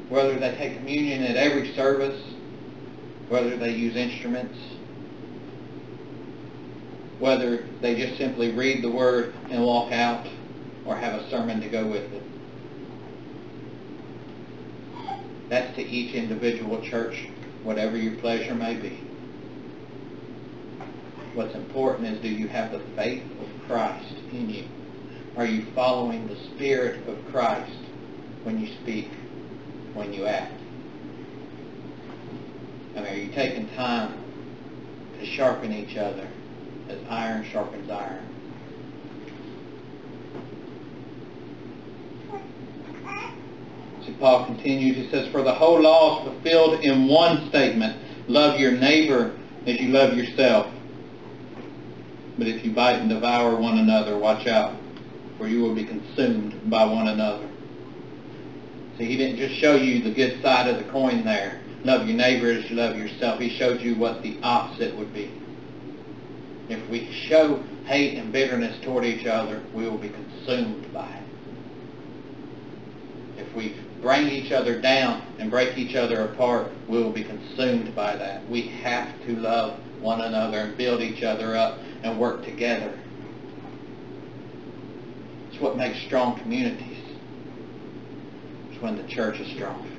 whether 0.09 0.35
they 0.37 0.55
take 0.55 0.77
communion 0.77 1.23
at 1.23 1.37
every 1.37 1.73
service, 1.75 2.21
whether 3.29 3.55
they 3.55 3.73
use 3.73 3.95
instruments, 3.95 4.57
whether 7.19 7.65
they 7.81 7.95
just 7.95 8.17
simply 8.17 8.51
read 8.51 8.83
the 8.83 8.91
Word 8.91 9.33
and 9.49 9.63
walk 9.63 9.91
out, 9.91 10.27
or 10.85 10.95
have 10.95 11.21
a 11.21 11.29
sermon 11.29 11.61
to 11.61 11.69
go 11.69 11.85
with 11.85 12.11
it. 12.11 12.23
That's 15.49 15.75
to 15.75 15.81
each 15.81 16.13
individual 16.13 16.81
church, 16.81 17.27
whatever 17.63 17.97
your 17.97 18.15
pleasure 18.17 18.53
may 18.53 18.75
be. 18.75 18.99
What's 21.33 21.55
important 21.55 22.07
is 22.07 22.21
do 22.21 22.29
you 22.29 22.47
have 22.47 22.71
the 22.71 22.79
faith 22.95 23.23
of 23.41 23.67
Christ 23.67 24.13
in 24.31 24.49
you? 24.49 24.63
Are 25.35 25.45
you 25.45 25.65
following 25.73 26.27
the 26.27 26.35
Spirit 26.35 27.07
of 27.07 27.17
Christ 27.31 27.77
when 28.43 28.59
you 28.59 28.67
speak, 28.81 29.09
when 29.93 30.13
you 30.13 30.25
act? 30.25 30.53
And 32.95 33.07
are 33.07 33.15
you 33.15 33.31
taking 33.31 33.69
time 33.69 34.13
to 35.19 35.25
sharpen 35.25 35.71
each 35.73 35.97
other 35.97 36.27
as 36.89 36.99
iron 37.09 37.45
sharpens 37.51 37.89
iron? 37.89 38.25
Paul 44.19 44.45
continues, 44.45 44.97
he 44.97 45.09
says, 45.09 45.31
For 45.31 45.41
the 45.41 45.53
whole 45.53 45.81
law 45.81 46.19
is 46.19 46.33
fulfilled 46.33 46.81
in 46.83 47.07
one 47.07 47.47
statement, 47.49 47.97
love 48.27 48.59
your 48.59 48.71
neighbor 48.71 49.35
as 49.65 49.79
you 49.79 49.89
love 49.89 50.15
yourself. 50.15 50.67
But 52.37 52.47
if 52.47 52.63
you 52.63 52.71
bite 52.71 52.95
and 52.95 53.09
devour 53.09 53.55
one 53.55 53.77
another, 53.77 54.17
watch 54.17 54.47
out, 54.47 54.75
for 55.37 55.47
you 55.47 55.61
will 55.61 55.75
be 55.75 55.85
consumed 55.85 56.69
by 56.69 56.85
one 56.85 57.07
another. 57.07 57.49
See, 58.97 59.05
he 59.05 59.17
didn't 59.17 59.37
just 59.37 59.55
show 59.55 59.75
you 59.75 60.03
the 60.03 60.13
good 60.13 60.41
side 60.41 60.67
of 60.67 60.77
the 60.77 60.91
coin 60.91 61.23
there. 61.23 61.61
Love 61.83 62.07
your 62.07 62.17
neighbor 62.17 62.51
as 62.51 62.69
you 62.69 62.75
love 62.75 62.97
yourself. 62.97 63.39
He 63.39 63.49
showed 63.57 63.79
you 63.79 63.95
what 63.95 64.21
the 64.21 64.37
opposite 64.43 64.95
would 64.97 65.13
be. 65.13 65.31
If 66.67 66.87
we 66.89 67.09
show 67.11 67.63
hate 67.85 68.17
and 68.17 68.31
bitterness 68.31 68.77
toward 68.83 69.05
each 69.05 69.25
other, 69.25 69.61
we 69.73 69.87
will 69.87 69.97
be 69.97 70.09
consumed 70.09 70.91
by 70.93 71.07
it. 71.07 71.23
If 73.39 73.55
we 73.55 73.75
bring 74.01 74.27
each 74.27 74.51
other 74.51 74.79
down 74.79 75.21
and 75.39 75.49
break 75.49 75.77
each 75.77 75.95
other 75.95 76.21
apart, 76.21 76.71
we 76.87 76.97
will 76.97 77.11
be 77.11 77.23
consumed 77.23 77.95
by 77.95 78.15
that. 78.15 78.47
We 78.49 78.61
have 78.83 79.09
to 79.25 79.35
love 79.35 79.79
one 80.01 80.21
another 80.21 80.59
and 80.59 80.77
build 80.77 81.01
each 81.01 81.23
other 81.23 81.55
up 81.55 81.79
and 82.03 82.19
work 82.19 82.43
together. 82.43 82.97
It's 85.51 85.61
what 85.61 85.77
makes 85.77 85.99
strong 86.05 86.39
communities. 86.39 86.97
It's 88.71 88.81
when 88.81 88.95
the 88.95 89.07
church 89.07 89.39
is 89.39 89.51
strong. 89.53 89.89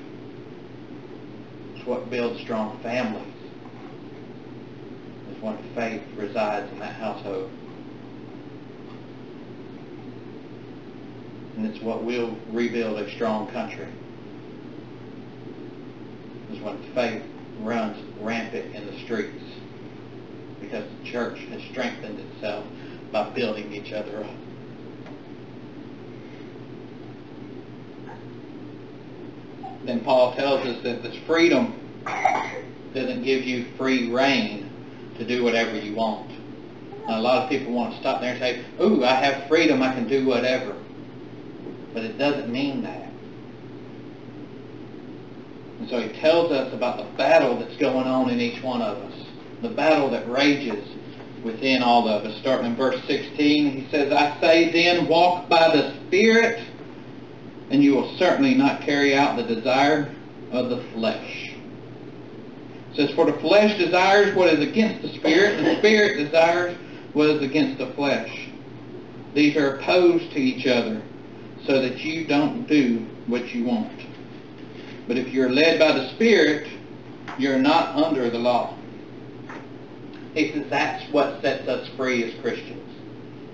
It's 1.77 1.87
what 1.87 2.11
builds 2.11 2.41
strong 2.41 2.79
families. 2.83 3.27
It's 5.31 5.43
when 5.43 5.59
faith 5.75 6.03
resides 6.17 6.71
in 6.73 6.79
that 6.79 6.95
household. 6.95 7.51
And 11.61 11.75
it's 11.75 11.85
what 11.85 12.03
will 12.03 12.39
rebuild 12.53 12.99
a 12.99 13.11
strong 13.11 13.47
country. 13.49 13.87
Is 16.51 16.59
when 16.61 16.83
faith 16.95 17.23
runs 17.61 18.03
rampant 18.19 18.75
in 18.75 18.87
the 18.87 18.99
streets. 19.01 19.45
Because 20.59 20.87
the 20.89 21.05
church 21.05 21.39
has 21.51 21.61
strengthened 21.65 22.19
itself 22.19 22.65
by 23.13 23.29
building 23.29 23.75
each 23.75 23.93
other 23.93 24.25
up. 24.25 24.31
Then 29.85 30.01
Paul 30.01 30.35
tells 30.35 30.67
us 30.67 30.83
that 30.83 31.03
this 31.03 31.17
freedom 31.27 31.75
doesn't 32.95 33.23
give 33.23 33.45
you 33.45 33.67
free 33.77 34.11
rein 34.11 34.71
to 35.19 35.27
do 35.27 35.45
whatever 35.45 35.79
you 35.79 35.95
want. 35.95 36.31
Now, 37.07 37.19
a 37.19 37.21
lot 37.21 37.43
of 37.43 37.51
people 37.51 37.75
want 37.75 37.93
to 37.93 38.01
stop 38.01 38.23
there 38.23 38.31
and 38.31 38.41
say, 38.41 38.65
ooh, 38.81 39.05
I 39.05 39.13
have 39.13 39.47
freedom, 39.47 39.83
I 39.83 39.93
can 39.93 40.09
do 40.09 40.25
whatever. 40.25 40.75
But 41.93 42.05
it 42.05 42.19
doesn't 42.19 42.51
mean 42.51 42.83
that. 42.83 43.11
And 45.81 45.89
so 45.89 46.01
he 46.01 46.09
tells 46.21 46.53
us 46.53 46.73
about 46.75 46.99
the 46.99 47.17
battle 47.17 47.59
that's 47.59 47.77
going 47.77 48.07
on 48.07 48.31
in 48.31 48.41
each 48.41 48.63
one 48.63 48.83
of 48.83 48.99
us, 48.99 49.27
the 49.63 49.71
battle 49.71 50.11
that 50.11 50.31
rages 50.31 50.87
within 51.43 51.83
all 51.83 52.07
of 52.07 52.25
us. 52.25 52.39
Starting 52.41 52.67
in 52.67 52.77
verse 52.77 53.01
16, 53.07 53.71
he 53.71 53.91
says, 53.91 54.13
I 54.13 54.39
say 54.41 54.71
then, 54.71 55.09
walk 55.09 55.49
by 55.49 55.75
the 55.75 55.95
Spirit, 56.07 56.63
and 57.71 57.83
you 57.83 57.95
will 57.95 58.17
certainly 58.19 58.55
not 58.55 58.83
carry 58.83 59.15
out 59.15 59.37
the 59.37 59.55
desire 59.55 60.15
of 60.53 60.69
the 60.69 60.83
flesh. 60.93 61.55
It 62.93 62.97
says, 62.97 63.11
For 63.13 63.25
the 63.25 63.39
flesh 63.39 63.79
desires 63.79 64.35
what 64.35 64.53
is 64.53 64.61
against 64.61 65.03
the 65.03 65.19
Spirit, 65.19 65.59
and 65.59 65.67
the 65.67 65.77
Spirit 65.79 66.19
desires 66.19 66.77
what 67.13 67.31
is 67.31 67.43
against 67.43 67.79
the 67.79 67.87
flesh. 67.95 68.49
These 69.35 69.57
are 69.57 69.77
opposed 69.77 70.33
to 70.33 70.39
each 70.39 70.67
other, 70.67 71.01
so 71.67 71.81
that 71.81 71.99
you 71.99 72.27
don't 72.27 72.67
do 72.67 73.07
what 73.27 73.55
you 73.55 73.65
want. 73.65 73.93
But 75.07 75.19
if 75.19 75.29
you're 75.29 75.51
led 75.51 75.79
by 75.79 75.93
the 75.93 76.09
Spirit, 76.11 76.69
you're 77.39 77.59
not 77.59 77.97
under 77.97 78.31
the 78.31 78.39
law. 78.39 78.77
He 80.35 80.53
says 80.53 80.67
that's 80.71 81.11
what 81.13 81.43
sets 81.43 81.69
us 81.69 81.89
free 81.97 82.25
as 82.25 82.41
Christians. 82.41 82.89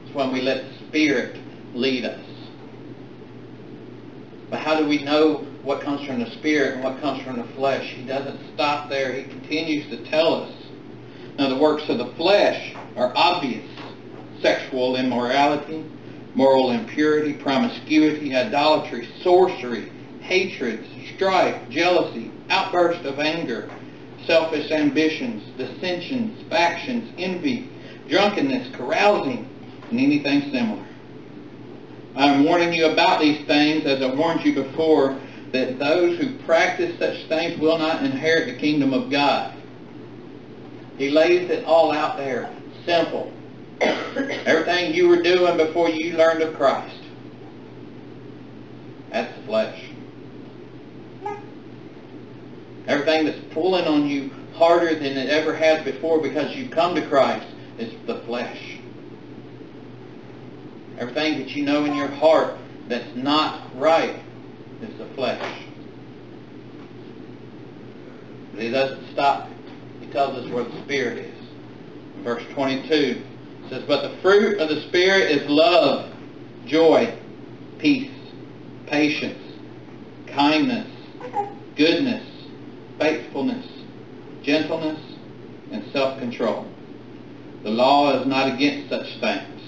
It's 0.04 0.14
when 0.14 0.32
we 0.32 0.42
let 0.42 0.64
the 0.64 0.86
Spirit 0.88 1.38
lead 1.74 2.04
us. 2.04 2.24
But 4.50 4.60
how 4.60 4.78
do 4.78 4.86
we 4.86 5.02
know 5.02 5.38
what 5.62 5.80
comes 5.80 6.06
from 6.06 6.20
the 6.20 6.30
Spirit 6.30 6.74
and 6.74 6.84
what 6.84 7.00
comes 7.00 7.22
from 7.22 7.38
the 7.38 7.54
flesh? 7.54 7.84
He 7.90 8.04
doesn't 8.04 8.38
stop 8.54 8.88
there. 8.88 9.12
He 9.12 9.24
continues 9.24 9.88
to 9.90 10.04
tell 10.08 10.42
us. 10.42 10.52
Now 11.38 11.48
the 11.48 11.58
works 11.58 11.88
of 11.88 11.98
the 11.98 12.12
flesh 12.14 12.74
are 12.96 13.12
obvious. 13.16 13.68
Sexual 14.40 14.96
immorality, 14.96 15.84
moral 16.36 16.70
impurity, 16.70 17.32
promiscuity, 17.32 18.36
idolatry, 18.36 19.08
sorcery, 19.22 19.90
hatred, 20.20 20.84
strife, 21.14 21.68
jealousy, 21.70 22.30
outburst 22.50 23.04
of 23.06 23.18
anger, 23.18 23.70
selfish 24.26 24.70
ambitions, 24.70 25.42
dissensions, 25.56 26.46
factions, 26.50 27.10
envy, 27.16 27.70
drunkenness, 28.08 28.68
carousing, 28.76 29.48
and 29.90 29.98
anything 29.98 30.52
similar. 30.52 30.84
I 32.14 32.26
am 32.26 32.44
warning 32.44 32.74
you 32.74 32.86
about 32.86 33.20
these 33.20 33.46
things 33.46 33.86
as 33.86 34.02
I 34.02 34.14
warned 34.14 34.44
you 34.44 34.54
before, 34.54 35.18
that 35.52 35.78
those 35.78 36.18
who 36.18 36.36
practice 36.40 36.98
such 36.98 37.24
things 37.28 37.58
will 37.58 37.78
not 37.78 38.04
inherit 38.04 38.52
the 38.52 38.60
kingdom 38.60 38.92
of 38.92 39.10
God. 39.10 39.54
He 40.98 41.08
lays 41.08 41.50
it 41.50 41.64
all 41.64 41.92
out 41.92 42.18
there, 42.18 42.54
simple. 42.84 43.32
Everything 43.80 44.94
you 44.94 45.08
were 45.08 45.22
doing 45.22 45.56
before 45.56 45.90
you 45.90 46.16
learned 46.16 46.42
of 46.42 46.54
Christ. 46.56 47.00
That's 49.10 49.34
the 49.36 49.42
flesh. 49.44 49.82
Everything 52.86 53.26
that's 53.26 53.40
pulling 53.52 53.84
on 53.86 54.06
you 54.08 54.30
harder 54.54 54.94
than 54.94 55.16
it 55.16 55.28
ever 55.28 55.54
has 55.54 55.84
before 55.84 56.20
because 56.20 56.54
you've 56.54 56.70
come 56.70 56.94
to 56.94 57.06
Christ 57.06 57.46
is 57.78 57.92
the 58.06 58.20
flesh. 58.20 58.78
Everything 60.98 61.38
that 61.38 61.50
you 61.50 61.64
know 61.64 61.84
in 61.84 61.94
your 61.94 62.08
heart 62.08 62.56
that's 62.88 63.14
not 63.14 63.62
right 63.76 64.18
is 64.80 64.96
the 64.98 65.06
flesh. 65.14 65.62
But 68.52 68.62
he 68.62 68.70
doesn't 68.70 69.12
stop. 69.12 69.50
He 70.00 70.06
tells 70.06 70.36
us 70.36 70.50
where 70.50 70.64
the 70.64 70.82
Spirit 70.82 71.18
is. 71.18 71.34
In 72.16 72.22
verse 72.22 72.44
22, 72.54 73.22
it 73.66 73.70
says, 73.70 73.84
But 73.86 74.02
the 74.02 74.16
fruit 74.18 74.58
of 74.58 74.68
the 74.68 74.80
Spirit 74.82 75.30
is 75.30 75.48
love, 75.48 76.12
joy, 76.66 77.16
peace, 77.78 78.10
patience, 78.86 79.42
kindness, 80.26 80.88
goodness, 81.76 82.24
faithfulness, 82.98 83.66
gentleness, 84.42 85.00
and 85.72 85.84
self-control. 85.92 86.66
The 87.64 87.70
law 87.70 88.20
is 88.20 88.26
not 88.26 88.52
against 88.52 88.90
such 88.90 89.18
things. 89.18 89.60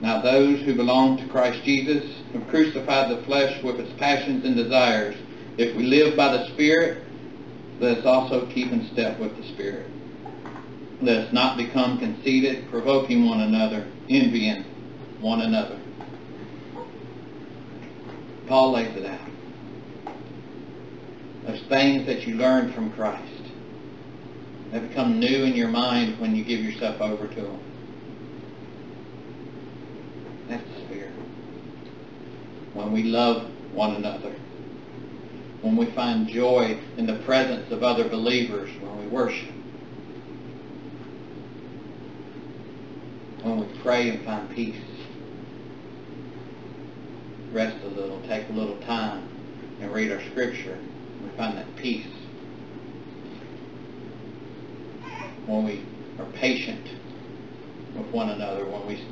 Now 0.00 0.20
those 0.20 0.60
who 0.62 0.74
belong 0.74 1.18
to 1.18 1.28
Christ 1.28 1.62
Jesus 1.62 2.04
have 2.32 2.48
crucified 2.48 3.08
the 3.10 3.22
flesh 3.22 3.62
with 3.62 3.78
its 3.78 3.92
passions 3.98 4.44
and 4.44 4.56
desires. 4.56 5.14
If 5.58 5.76
we 5.76 5.84
live 5.84 6.16
by 6.16 6.36
the 6.36 6.48
Spirit, 6.48 7.04
let 7.78 7.98
us 7.98 8.04
also 8.04 8.46
keep 8.46 8.72
in 8.72 8.88
step 8.92 9.20
with 9.20 9.36
the 9.36 9.44
Spirit. 9.54 9.86
Let 11.02 11.18
us 11.18 11.32
not 11.32 11.56
become 11.56 11.98
conceited, 11.98 12.70
provoking 12.70 13.26
one 13.26 13.40
another, 13.40 13.88
envying 14.08 14.64
one 15.20 15.40
another. 15.40 15.76
Paul 18.46 18.70
lays 18.70 18.96
it 18.96 19.06
out. 19.06 19.18
Those 21.44 21.60
things 21.62 22.06
that 22.06 22.24
you 22.24 22.36
learned 22.36 22.72
from 22.72 22.92
Christ. 22.92 23.42
They 24.70 24.78
become 24.78 25.18
new 25.18 25.42
in 25.42 25.54
your 25.54 25.68
mind 25.68 26.20
when 26.20 26.36
you 26.36 26.44
give 26.44 26.60
yourself 26.60 27.00
over 27.00 27.26
to 27.26 27.40
them. 27.40 27.60
That's 30.48 30.62
the 30.62 30.80
Spirit. 30.82 31.12
When 32.74 32.92
we 32.92 33.02
love 33.02 33.50
one 33.72 33.96
another. 33.96 34.36
When 35.62 35.76
we 35.76 35.86
find 35.86 36.28
joy 36.28 36.78
in 36.96 37.06
the 37.06 37.16
presence 37.24 37.72
of 37.72 37.82
other 37.82 38.08
believers. 38.08 38.70
When 38.80 39.00
we 39.00 39.06
worship. 39.08 39.50
When 43.52 43.68
we 43.68 43.78
pray 43.80 44.08
and 44.08 44.24
find 44.24 44.48
peace. 44.48 44.80
Rest 47.52 47.76
a 47.84 47.88
little, 47.88 48.18
take 48.22 48.48
a 48.48 48.52
little 48.52 48.78
time, 48.78 49.28
and 49.78 49.92
read 49.92 50.10
our 50.10 50.22
scripture. 50.30 50.78
We 51.22 51.28
find 51.36 51.58
that 51.58 51.76
peace. 51.76 52.06
When 55.44 55.66
we 55.66 55.84
are 56.18 56.24
patient 56.32 56.82
with 57.94 58.06
one 58.06 58.30
another, 58.30 58.64
when 58.64 58.86
we 58.86 59.04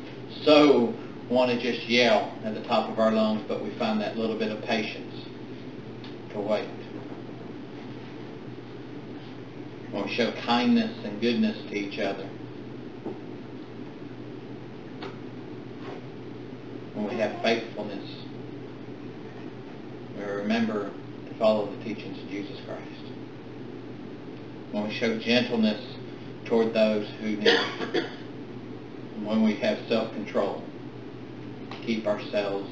so 0.43 0.95
want 1.29 1.51
to 1.51 1.61
just 1.61 1.87
yell 1.87 2.33
at 2.43 2.55
the 2.55 2.63
top 2.63 2.89
of 2.89 2.99
our 2.99 3.13
lungs, 3.13 3.45
but 3.47 3.63
we 3.63 3.69
find 3.73 4.01
that 4.01 4.17
little 4.17 4.39
bit 4.39 4.51
of 4.51 4.63
patience 4.63 5.27
to 6.33 6.41
wait. 6.41 6.67
When 9.91 10.05
we 10.07 10.15
show 10.15 10.33
kindness 10.33 10.97
and 11.05 11.21
goodness 11.21 11.59
to 11.69 11.77
each 11.77 11.99
other. 11.99 12.27
When 16.95 17.09
we 17.09 17.15
have 17.17 17.41
faithfulness. 17.43 18.09
We 20.17 20.25
remember 20.25 20.91
to 21.29 21.35
follow 21.39 21.75
the 21.75 21.85
teachings 21.85 22.19
of 22.19 22.29
Jesus 22.29 22.59
Christ. 22.67 23.13
When 24.73 24.89
we 24.89 24.95
show 24.95 25.19
gentleness 25.19 25.83
toward 26.45 26.75
those 26.75 27.09
who 27.21 27.37
need 27.37 27.47
it. 27.47 28.07
When 29.23 29.43
we 29.43 29.55
have 29.57 29.79
self-control 29.89 30.65
keep 31.85 32.07
ourselves 32.07 32.71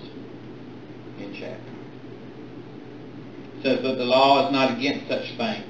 in 1.19 1.35
check. 1.35 1.59
It 3.57 3.63
says 3.63 3.83
that 3.83 3.99
the 3.99 4.05
law 4.05 4.47
is 4.47 4.53
not 4.53 4.77
against 4.77 5.09
such 5.09 5.33
things. 5.37 5.65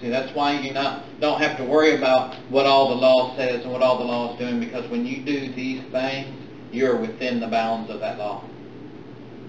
See, 0.00 0.08
that's 0.08 0.34
why 0.34 0.58
you 0.58 0.72
not 0.72 1.04
don't 1.20 1.40
have 1.40 1.56
to 1.58 1.64
worry 1.64 1.96
about 1.96 2.34
what 2.50 2.66
all 2.66 2.88
the 2.88 2.96
law 2.96 3.36
says 3.36 3.62
and 3.62 3.72
what 3.72 3.82
all 3.82 3.98
the 3.98 4.04
law 4.04 4.32
is 4.32 4.38
doing, 4.38 4.60
because 4.60 4.90
when 4.90 5.06
you 5.06 5.22
do 5.22 5.52
these 5.52 5.82
things, 5.92 6.36
you're 6.74 6.96
within 6.96 7.40
the 7.40 7.46
bounds 7.46 7.90
of 7.90 8.00
that 8.00 8.18
law. 8.18 8.44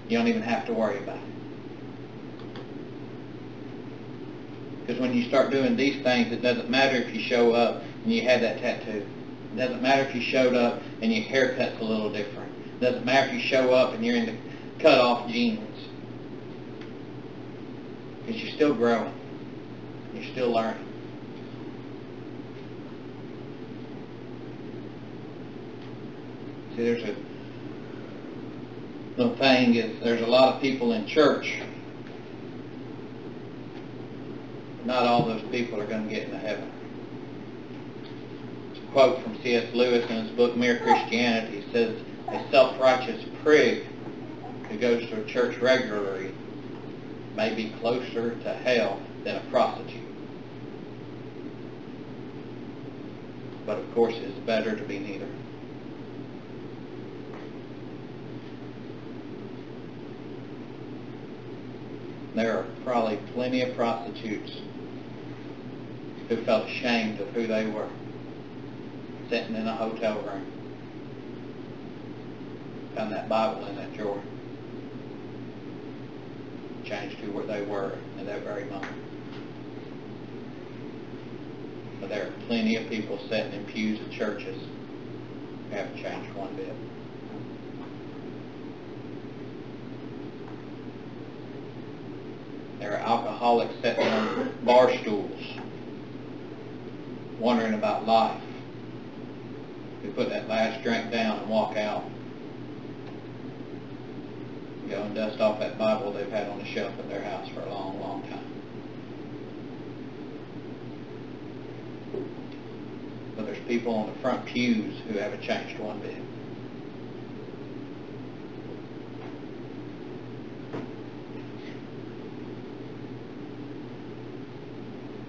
You 0.08 0.18
don't 0.18 0.28
even 0.28 0.44
have 0.44 0.66
to 0.68 0.74
worry 0.74 0.98
about 1.00 1.18
it. 1.18 1.22
Because 4.82 5.02
when 5.02 5.14
you 5.16 5.28
start 5.28 5.50
doing 5.50 5.76
these 5.76 6.04
things, 6.04 6.32
it 6.32 6.44
doesn't 6.44 6.70
matter 6.70 6.96
if 6.98 7.14
you 7.14 7.20
show 7.20 7.54
up 7.54 7.82
and 8.04 8.14
you 8.14 8.22
had 8.22 8.42
that 8.44 8.60
tattoo. 8.60 9.06
It 9.54 9.58
doesn't 9.58 9.82
matter 9.82 10.04
if 10.04 10.14
you 10.14 10.22
showed 10.22 10.54
up 10.54 10.80
and 11.02 11.12
your 11.12 11.24
haircut's 11.24 11.82
a 11.82 11.84
little 11.84 12.12
different. 12.12 12.52
It 12.80 12.82
doesn't 12.82 13.06
matter 13.06 13.30
if 13.30 13.34
you 13.34 13.40
show 13.40 13.74
up 13.74 13.94
and 13.94 14.06
you're 14.06 14.18
in 14.18 14.28
the 14.28 14.36
cut-off 14.80 15.28
jeans. 15.28 15.60
Because 18.26 18.44
you're 18.44 18.54
still 18.54 18.76
growing. 18.76 19.14
You're 20.14 20.26
still 20.26 20.52
learning. 20.52 20.86
There's 26.76 27.04
a 27.04 27.16
the 29.18 29.30
thing 29.38 29.76
is, 29.76 30.04
there's 30.04 30.22
a 30.22 30.28
lot 30.28 30.56
of 30.56 30.62
people 30.62 30.92
in 30.92 31.08
church. 31.08 31.62
Not 34.84 35.04
all 35.04 35.26
those 35.26 35.42
people 35.52 35.80
are 35.80 35.88
going 35.88 36.08
to 36.08 36.14
get 36.14 36.24
into 36.24 36.38
heaven. 36.38 36.70
It's 38.72 38.80
a 38.80 38.92
quote 38.92 39.24
from 39.24 39.42
C.S. 39.42 39.74
Lewis 39.74 40.10
in 40.10 40.26
his 40.26 40.32
book 40.32 40.58
Mere 40.58 40.80
Christianity. 40.80 41.62
He 41.62 41.72
says, 41.72 41.96
a 42.28 42.52
self-righteous 42.52 43.24
prig 43.42 43.84
who 44.70 44.78
goes 44.78 45.08
to 45.10 45.22
a 45.22 45.26
church 45.26 45.58
regularly 45.60 46.34
may 47.36 47.56
be 47.56 47.70
closer 47.80 48.36
to 48.36 48.54
hell 48.54 49.00
than 49.24 49.38
a 49.38 49.50
prostitute. 49.50 50.02
But 53.66 53.80
of 53.80 53.96
course, 53.96 54.16
it's 54.18 54.38
better 54.40 54.76
to 54.76 54.84
be 54.84 55.00
neither. 55.00 55.28
There 62.36 62.58
are 62.58 62.66
probably 62.84 63.18
plenty 63.34 63.62
of 63.62 63.78
prostitutes 63.78 64.52
who 66.28 66.36
felt 66.44 66.68
ashamed 66.68 67.22
of 67.22 67.30
who 67.30 67.48
they 67.48 67.66
were, 67.66 67.88
sitting 69.30 69.56
in 69.56 69.66
a 69.66 69.74
hotel 69.74 70.16
room. 70.16 70.46
Found 72.96 73.14
that 73.14 73.30
Bible 73.30 73.66
in 73.68 73.78
that 73.78 73.96
drawer. 73.96 74.22
Changed 76.84 77.16
who 77.20 77.42
they 77.48 77.62
were 77.62 77.94
at 78.20 78.26
that 78.26 78.42
very 78.42 78.66
moment. 78.66 78.92
But 82.02 82.10
there 82.10 82.28
are 82.28 82.32
plenty 82.48 82.76
of 82.76 82.90
people 82.90 83.18
sitting 83.30 83.54
in 83.54 83.64
pews 83.64 84.02
at 84.02 84.12
churches 84.12 84.62
who 85.70 85.76
haven't 85.78 85.96
changed 85.96 86.34
one 86.34 86.54
bit. 86.56 86.76
There 92.86 92.94
are 92.94 92.98
alcoholics 92.98 93.74
sitting 93.82 94.08
on 94.08 94.54
bar 94.64 94.96
stools, 94.98 95.42
wondering 97.40 97.74
about 97.74 98.06
life, 98.06 98.40
who 100.04 100.12
put 100.12 100.30
that 100.30 100.48
last 100.48 100.84
drink 100.84 101.10
down 101.10 101.40
and 101.40 101.50
walk 101.50 101.78
out. 101.78 102.04
Go 104.88 105.02
and 105.02 105.16
dust 105.16 105.42
off 105.42 105.58
that 105.62 105.80
Bible 105.80 106.14
they've 106.14 106.30
had 106.30 106.48
on 106.48 106.60
the 106.60 106.66
shelf 106.66 106.94
at 107.00 107.10
their 107.10 107.24
house 107.24 107.50
for 107.50 107.62
a 107.62 107.70
long, 107.70 108.00
long 108.00 108.22
time. 108.22 108.46
But 113.36 113.48
there's 113.48 113.68
people 113.68 113.96
on 113.96 114.14
the 114.14 114.20
front 114.20 114.46
pews 114.46 114.94
who 115.08 115.18
haven't 115.18 115.42
changed 115.42 115.80
one 115.80 115.98
bit. 116.02 116.18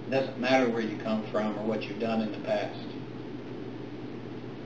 It 0.07 0.11
doesn't 0.11 0.39
matter 0.39 0.69
where 0.69 0.81
you 0.81 0.95
come 1.03 1.21
from 1.31 1.59
or 1.59 1.63
what 1.63 1.83
you've 1.83 1.99
done 1.99 2.21
in 2.21 2.31
the 2.31 2.37
past. 2.37 2.79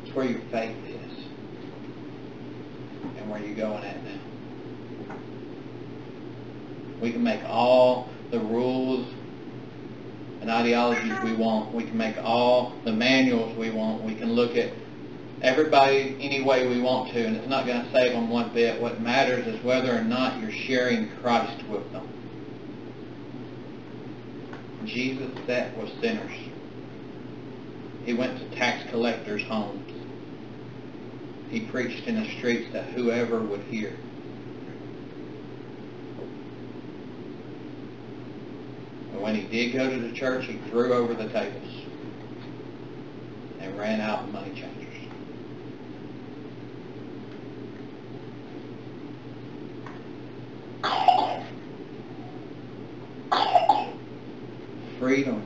It's 0.06 0.16
where 0.16 0.26
your 0.26 0.42
faith 0.52 0.78
is 0.86 1.26
and 3.18 3.28
where 3.28 3.44
you're 3.44 3.56
going 3.56 3.84
at 3.84 4.04
now. 4.04 5.16
We 7.02 7.12
can 7.12 7.24
make 7.24 7.44
all 7.46 8.08
the 8.30 8.40
rules 8.40 9.08
and 10.42 10.52
ideologies 10.52 11.20
we 11.24 11.34
want. 11.34 11.74
We 11.74 11.86
can 11.86 11.98
make 11.98 12.18
all 12.20 12.74
the 12.86 12.94
manuals 12.94 13.58
we 13.58 13.72
want. 13.72 14.04
We 14.04 14.14
can 14.14 14.34
look 14.34 14.56
at 14.56 14.72
everybody 15.42 16.18
any 16.20 16.44
way 16.44 16.68
we 16.68 16.80
want 16.80 17.12
to, 17.14 17.26
and 17.26 17.36
it's 17.36 17.48
not 17.48 17.66
going 17.66 17.84
to 17.84 17.92
save 17.92 18.12
them 18.12 18.30
one 18.30 18.54
bit. 18.54 18.80
What 18.80 19.02
matters 19.02 19.48
is 19.48 19.64
whether 19.64 19.92
or 19.98 20.04
not 20.04 20.40
you're 20.40 20.52
sharing 20.52 21.10
Christ 21.18 21.68
with 21.68 21.92
them. 21.92 22.08
Jesus 24.92 25.32
sat 25.48 25.78
with 25.78 25.90
sinners. 26.02 26.34
He 28.06 28.14
went 28.14 28.38
to 28.40 28.58
tax 28.58 28.90
collectors' 28.90 29.44
homes. 29.44 29.90
He 31.50 31.62
preached 31.62 32.08
in 32.08 32.22
the 32.22 32.30
streets 32.38 32.74
that 32.74 32.86
whoever 32.90 33.40
would 33.40 33.62
hear. 33.62 33.96
But 39.14 39.22
when 39.22 39.36
he 39.36 39.44
did 39.44 39.72
go 39.74 39.90
to 39.90 39.98
the 39.98 40.12
church, 40.12 40.46
he 40.46 40.58
threw 40.70 40.94
over 40.94 41.14
the 41.14 41.30
tables 41.30 41.86
and 43.60 43.78
ran 43.78 44.02
out 44.02 44.30
money 44.32 44.54
changers. 44.54 44.81
Freedom 55.02 55.42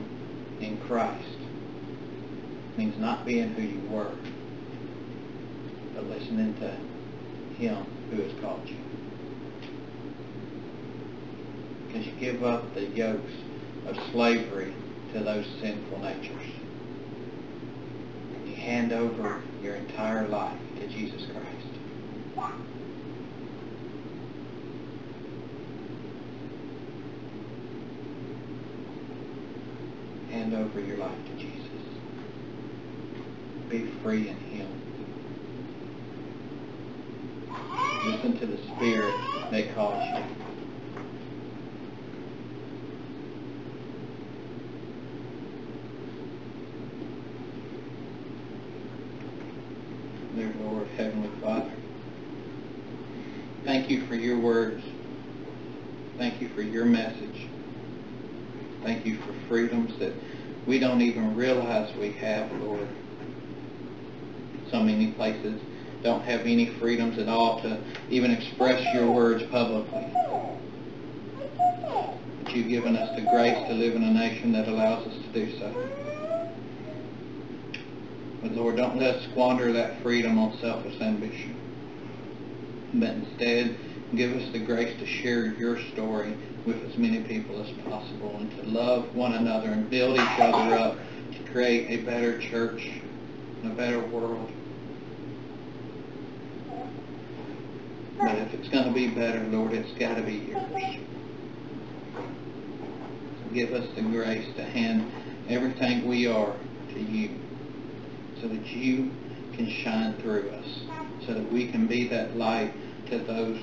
in 0.60 0.76
Christ 0.86 1.38
means 2.76 2.98
not 2.98 3.24
being 3.24 3.54
who 3.54 3.62
you 3.62 3.80
were, 3.88 4.12
but 5.94 6.04
listening 6.04 6.54
to 6.60 6.76
Him 7.56 7.86
who 8.10 8.20
has 8.20 8.32
called 8.42 8.68
you. 8.68 8.76
Because 11.86 12.06
you 12.06 12.12
give 12.20 12.44
up 12.44 12.74
the 12.74 12.84
yokes 12.84 13.32
of 13.86 13.96
slavery 14.12 14.74
to 15.14 15.20
those 15.20 15.46
sinful 15.62 16.00
natures. 16.00 16.50
You 18.46 18.56
hand 18.56 18.92
over 18.92 19.40
your 19.62 19.76
entire 19.76 20.28
life 20.28 20.58
to 20.80 20.86
Jesus 20.88 21.24
Christ. 21.32 21.55
Hand 30.46 30.64
over 30.64 30.80
your 30.80 30.98
life 30.98 31.18
to 31.26 31.44
Jesus. 31.44 31.60
Be 33.68 33.86
free 34.02 34.28
in 34.28 34.36
Him. 34.36 34.68
Listen 38.06 38.38
to 38.38 38.46
the 38.46 38.58
Spirit 38.76 39.14
that 39.50 39.74
calls 39.74 40.04
you. 40.14 40.22
Dear 50.36 50.54
Lord, 50.62 50.86
Heavenly 50.96 51.30
Father, 51.40 51.72
thank 53.64 53.90
you 53.90 54.06
for 54.06 54.14
your 54.14 54.38
words. 54.38 54.84
Thank 56.18 56.40
you 56.40 56.48
for 56.50 56.62
your 56.62 56.84
message. 56.84 57.48
Thank 58.86 59.04
you 59.04 59.16
for 59.16 59.32
freedoms 59.48 59.98
that 59.98 60.12
we 60.64 60.78
don't 60.78 61.00
even 61.00 61.34
realize 61.34 61.92
we 61.96 62.12
have, 62.12 62.52
Lord. 62.62 62.86
So 64.70 64.80
many 64.80 65.10
places 65.10 65.60
don't 66.04 66.22
have 66.22 66.42
any 66.42 66.66
freedoms 66.66 67.18
at 67.18 67.28
all 67.28 67.60
to 67.62 67.80
even 68.10 68.30
express 68.30 68.94
your 68.94 69.10
words 69.10 69.42
publicly. 69.50 70.06
But 72.44 72.54
you've 72.54 72.68
given 72.68 72.94
us 72.94 73.12
the 73.16 73.22
grace 73.22 73.58
to 73.66 73.74
live 73.74 73.96
in 73.96 74.04
a 74.04 74.12
nation 74.12 74.52
that 74.52 74.68
allows 74.68 75.04
us 75.08 75.14
to 75.14 75.32
do 75.32 75.58
so. 75.58 75.74
But 78.40 78.52
Lord, 78.52 78.76
don't 78.76 78.98
let 78.98 79.16
us 79.16 79.24
squander 79.32 79.72
that 79.72 80.00
freedom 80.00 80.38
on 80.38 80.56
selfish 80.60 81.00
ambition. 81.00 81.56
But 82.94 83.10
instead, 83.10 83.76
give 84.14 84.36
us 84.36 84.52
the 84.52 84.60
grace 84.60 84.96
to 85.00 85.06
share 85.06 85.46
your 85.46 85.76
story 85.92 86.36
with 86.66 86.84
as 86.84 86.98
many 86.98 87.20
people 87.20 87.62
as 87.62 87.70
possible 87.84 88.36
and 88.38 88.50
to 88.58 88.66
love 88.68 89.14
one 89.14 89.34
another 89.34 89.68
and 89.68 89.88
build 89.88 90.16
each 90.16 90.40
other 90.40 90.74
up 90.74 90.98
to 91.32 91.52
create 91.52 91.88
a 91.88 92.02
better 92.04 92.38
church 92.40 92.90
and 93.62 93.72
a 93.72 93.74
better 93.74 94.00
world. 94.00 94.50
But 98.18 98.34
if 98.38 98.54
it's 98.54 98.68
going 98.68 98.84
to 98.84 98.92
be 98.92 99.08
better, 99.08 99.44
Lord, 99.44 99.72
it's 99.72 99.92
got 99.92 100.16
to 100.16 100.22
be 100.22 100.32
yours. 100.32 100.98
So 102.14 103.54
give 103.54 103.72
us 103.72 103.86
the 103.94 104.02
grace 104.02 104.46
to 104.56 104.64
hand 104.64 105.10
everything 105.48 106.08
we 106.08 106.26
are 106.26 106.54
to 106.94 107.00
you 107.00 107.30
so 108.40 108.48
that 108.48 108.66
you 108.66 109.12
can 109.54 109.68
shine 109.68 110.14
through 110.14 110.50
us, 110.50 110.80
so 111.26 111.34
that 111.34 111.52
we 111.52 111.70
can 111.70 111.86
be 111.86 112.08
that 112.08 112.36
light 112.36 112.72
to 113.10 113.18
those 113.18 113.60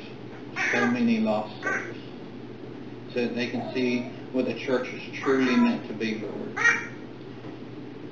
so 0.72 0.86
many 0.88 1.20
lost 1.20 1.62
souls, 1.62 1.98
so 3.14 3.22
that 3.22 3.36
they 3.36 3.48
can 3.48 3.74
see 3.74 4.02
what 4.32 4.46
the 4.46 4.54
church 4.54 4.88
is 4.90 5.02
truly 5.20 5.56
meant 5.56 5.88
to 5.88 5.94
be, 5.94 6.20
Lord, 6.20 6.56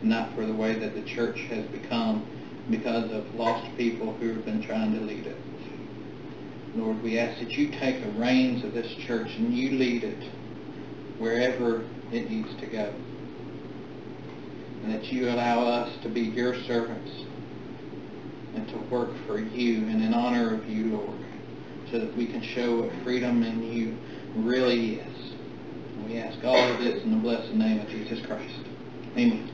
not 0.04 0.34
for 0.36 0.46
the 0.46 0.54
way 0.54 0.78
that 0.78 0.94
the 0.94 1.02
church 1.02 1.40
has 1.50 1.66
become 1.68 2.26
because 2.70 3.12
of 3.12 3.36
lost 3.36 3.76
people 3.78 4.14
who 4.14 4.34
have 4.34 4.46
been 4.46 4.62
trying 4.62 4.94
to 4.94 5.02
lead 5.02 5.26
it. 5.26 5.38
Lord, 6.76 7.02
we 7.04 7.18
ask 7.18 7.40
that 7.40 7.52
you 7.52 7.72
take 7.80 8.04
the 8.04 8.12
reins 8.12 8.64
of 8.64 8.74
this 8.74 8.92
church 9.06 9.36
and 9.38 9.54
you 9.54 9.72
lead 9.78 10.04
it 10.04 10.30
wherever 11.20 11.84
it 12.12 12.30
needs 12.30 12.54
to 12.62 12.66
go 12.68 12.94
and 14.84 14.94
that 14.94 15.12
you 15.12 15.30
allow 15.30 15.66
us 15.66 15.92
to 16.02 16.10
be 16.10 16.22
your 16.22 16.56
servants 16.64 17.12
and 18.56 18.68
to 18.70 18.78
work 18.94 19.10
for 19.28 19.40
you 19.40 19.88
and 19.88 20.04
in 20.04 20.14
honor 20.14 20.56
of 20.56 20.68
you, 20.70 20.98
Lord, 20.98 21.20
so 21.92 22.00
that 22.00 22.16
we 22.18 22.26
can 22.26 22.42
show 22.42 22.82
what 22.82 23.04
freedom 23.04 23.44
in 23.44 23.72
you 23.72 23.96
really 24.36 24.96
is. 24.96 25.34
We 26.06 26.18
ask 26.18 26.44
all 26.44 26.74
of 26.74 26.80
this 26.80 27.04
in 27.04 27.12
the 27.12 27.18
blessed 27.18 27.54
name 27.54 27.80
of 27.80 27.88
Jesus 27.90 28.26
Christ. 28.26 28.56
Amen. 29.18 29.50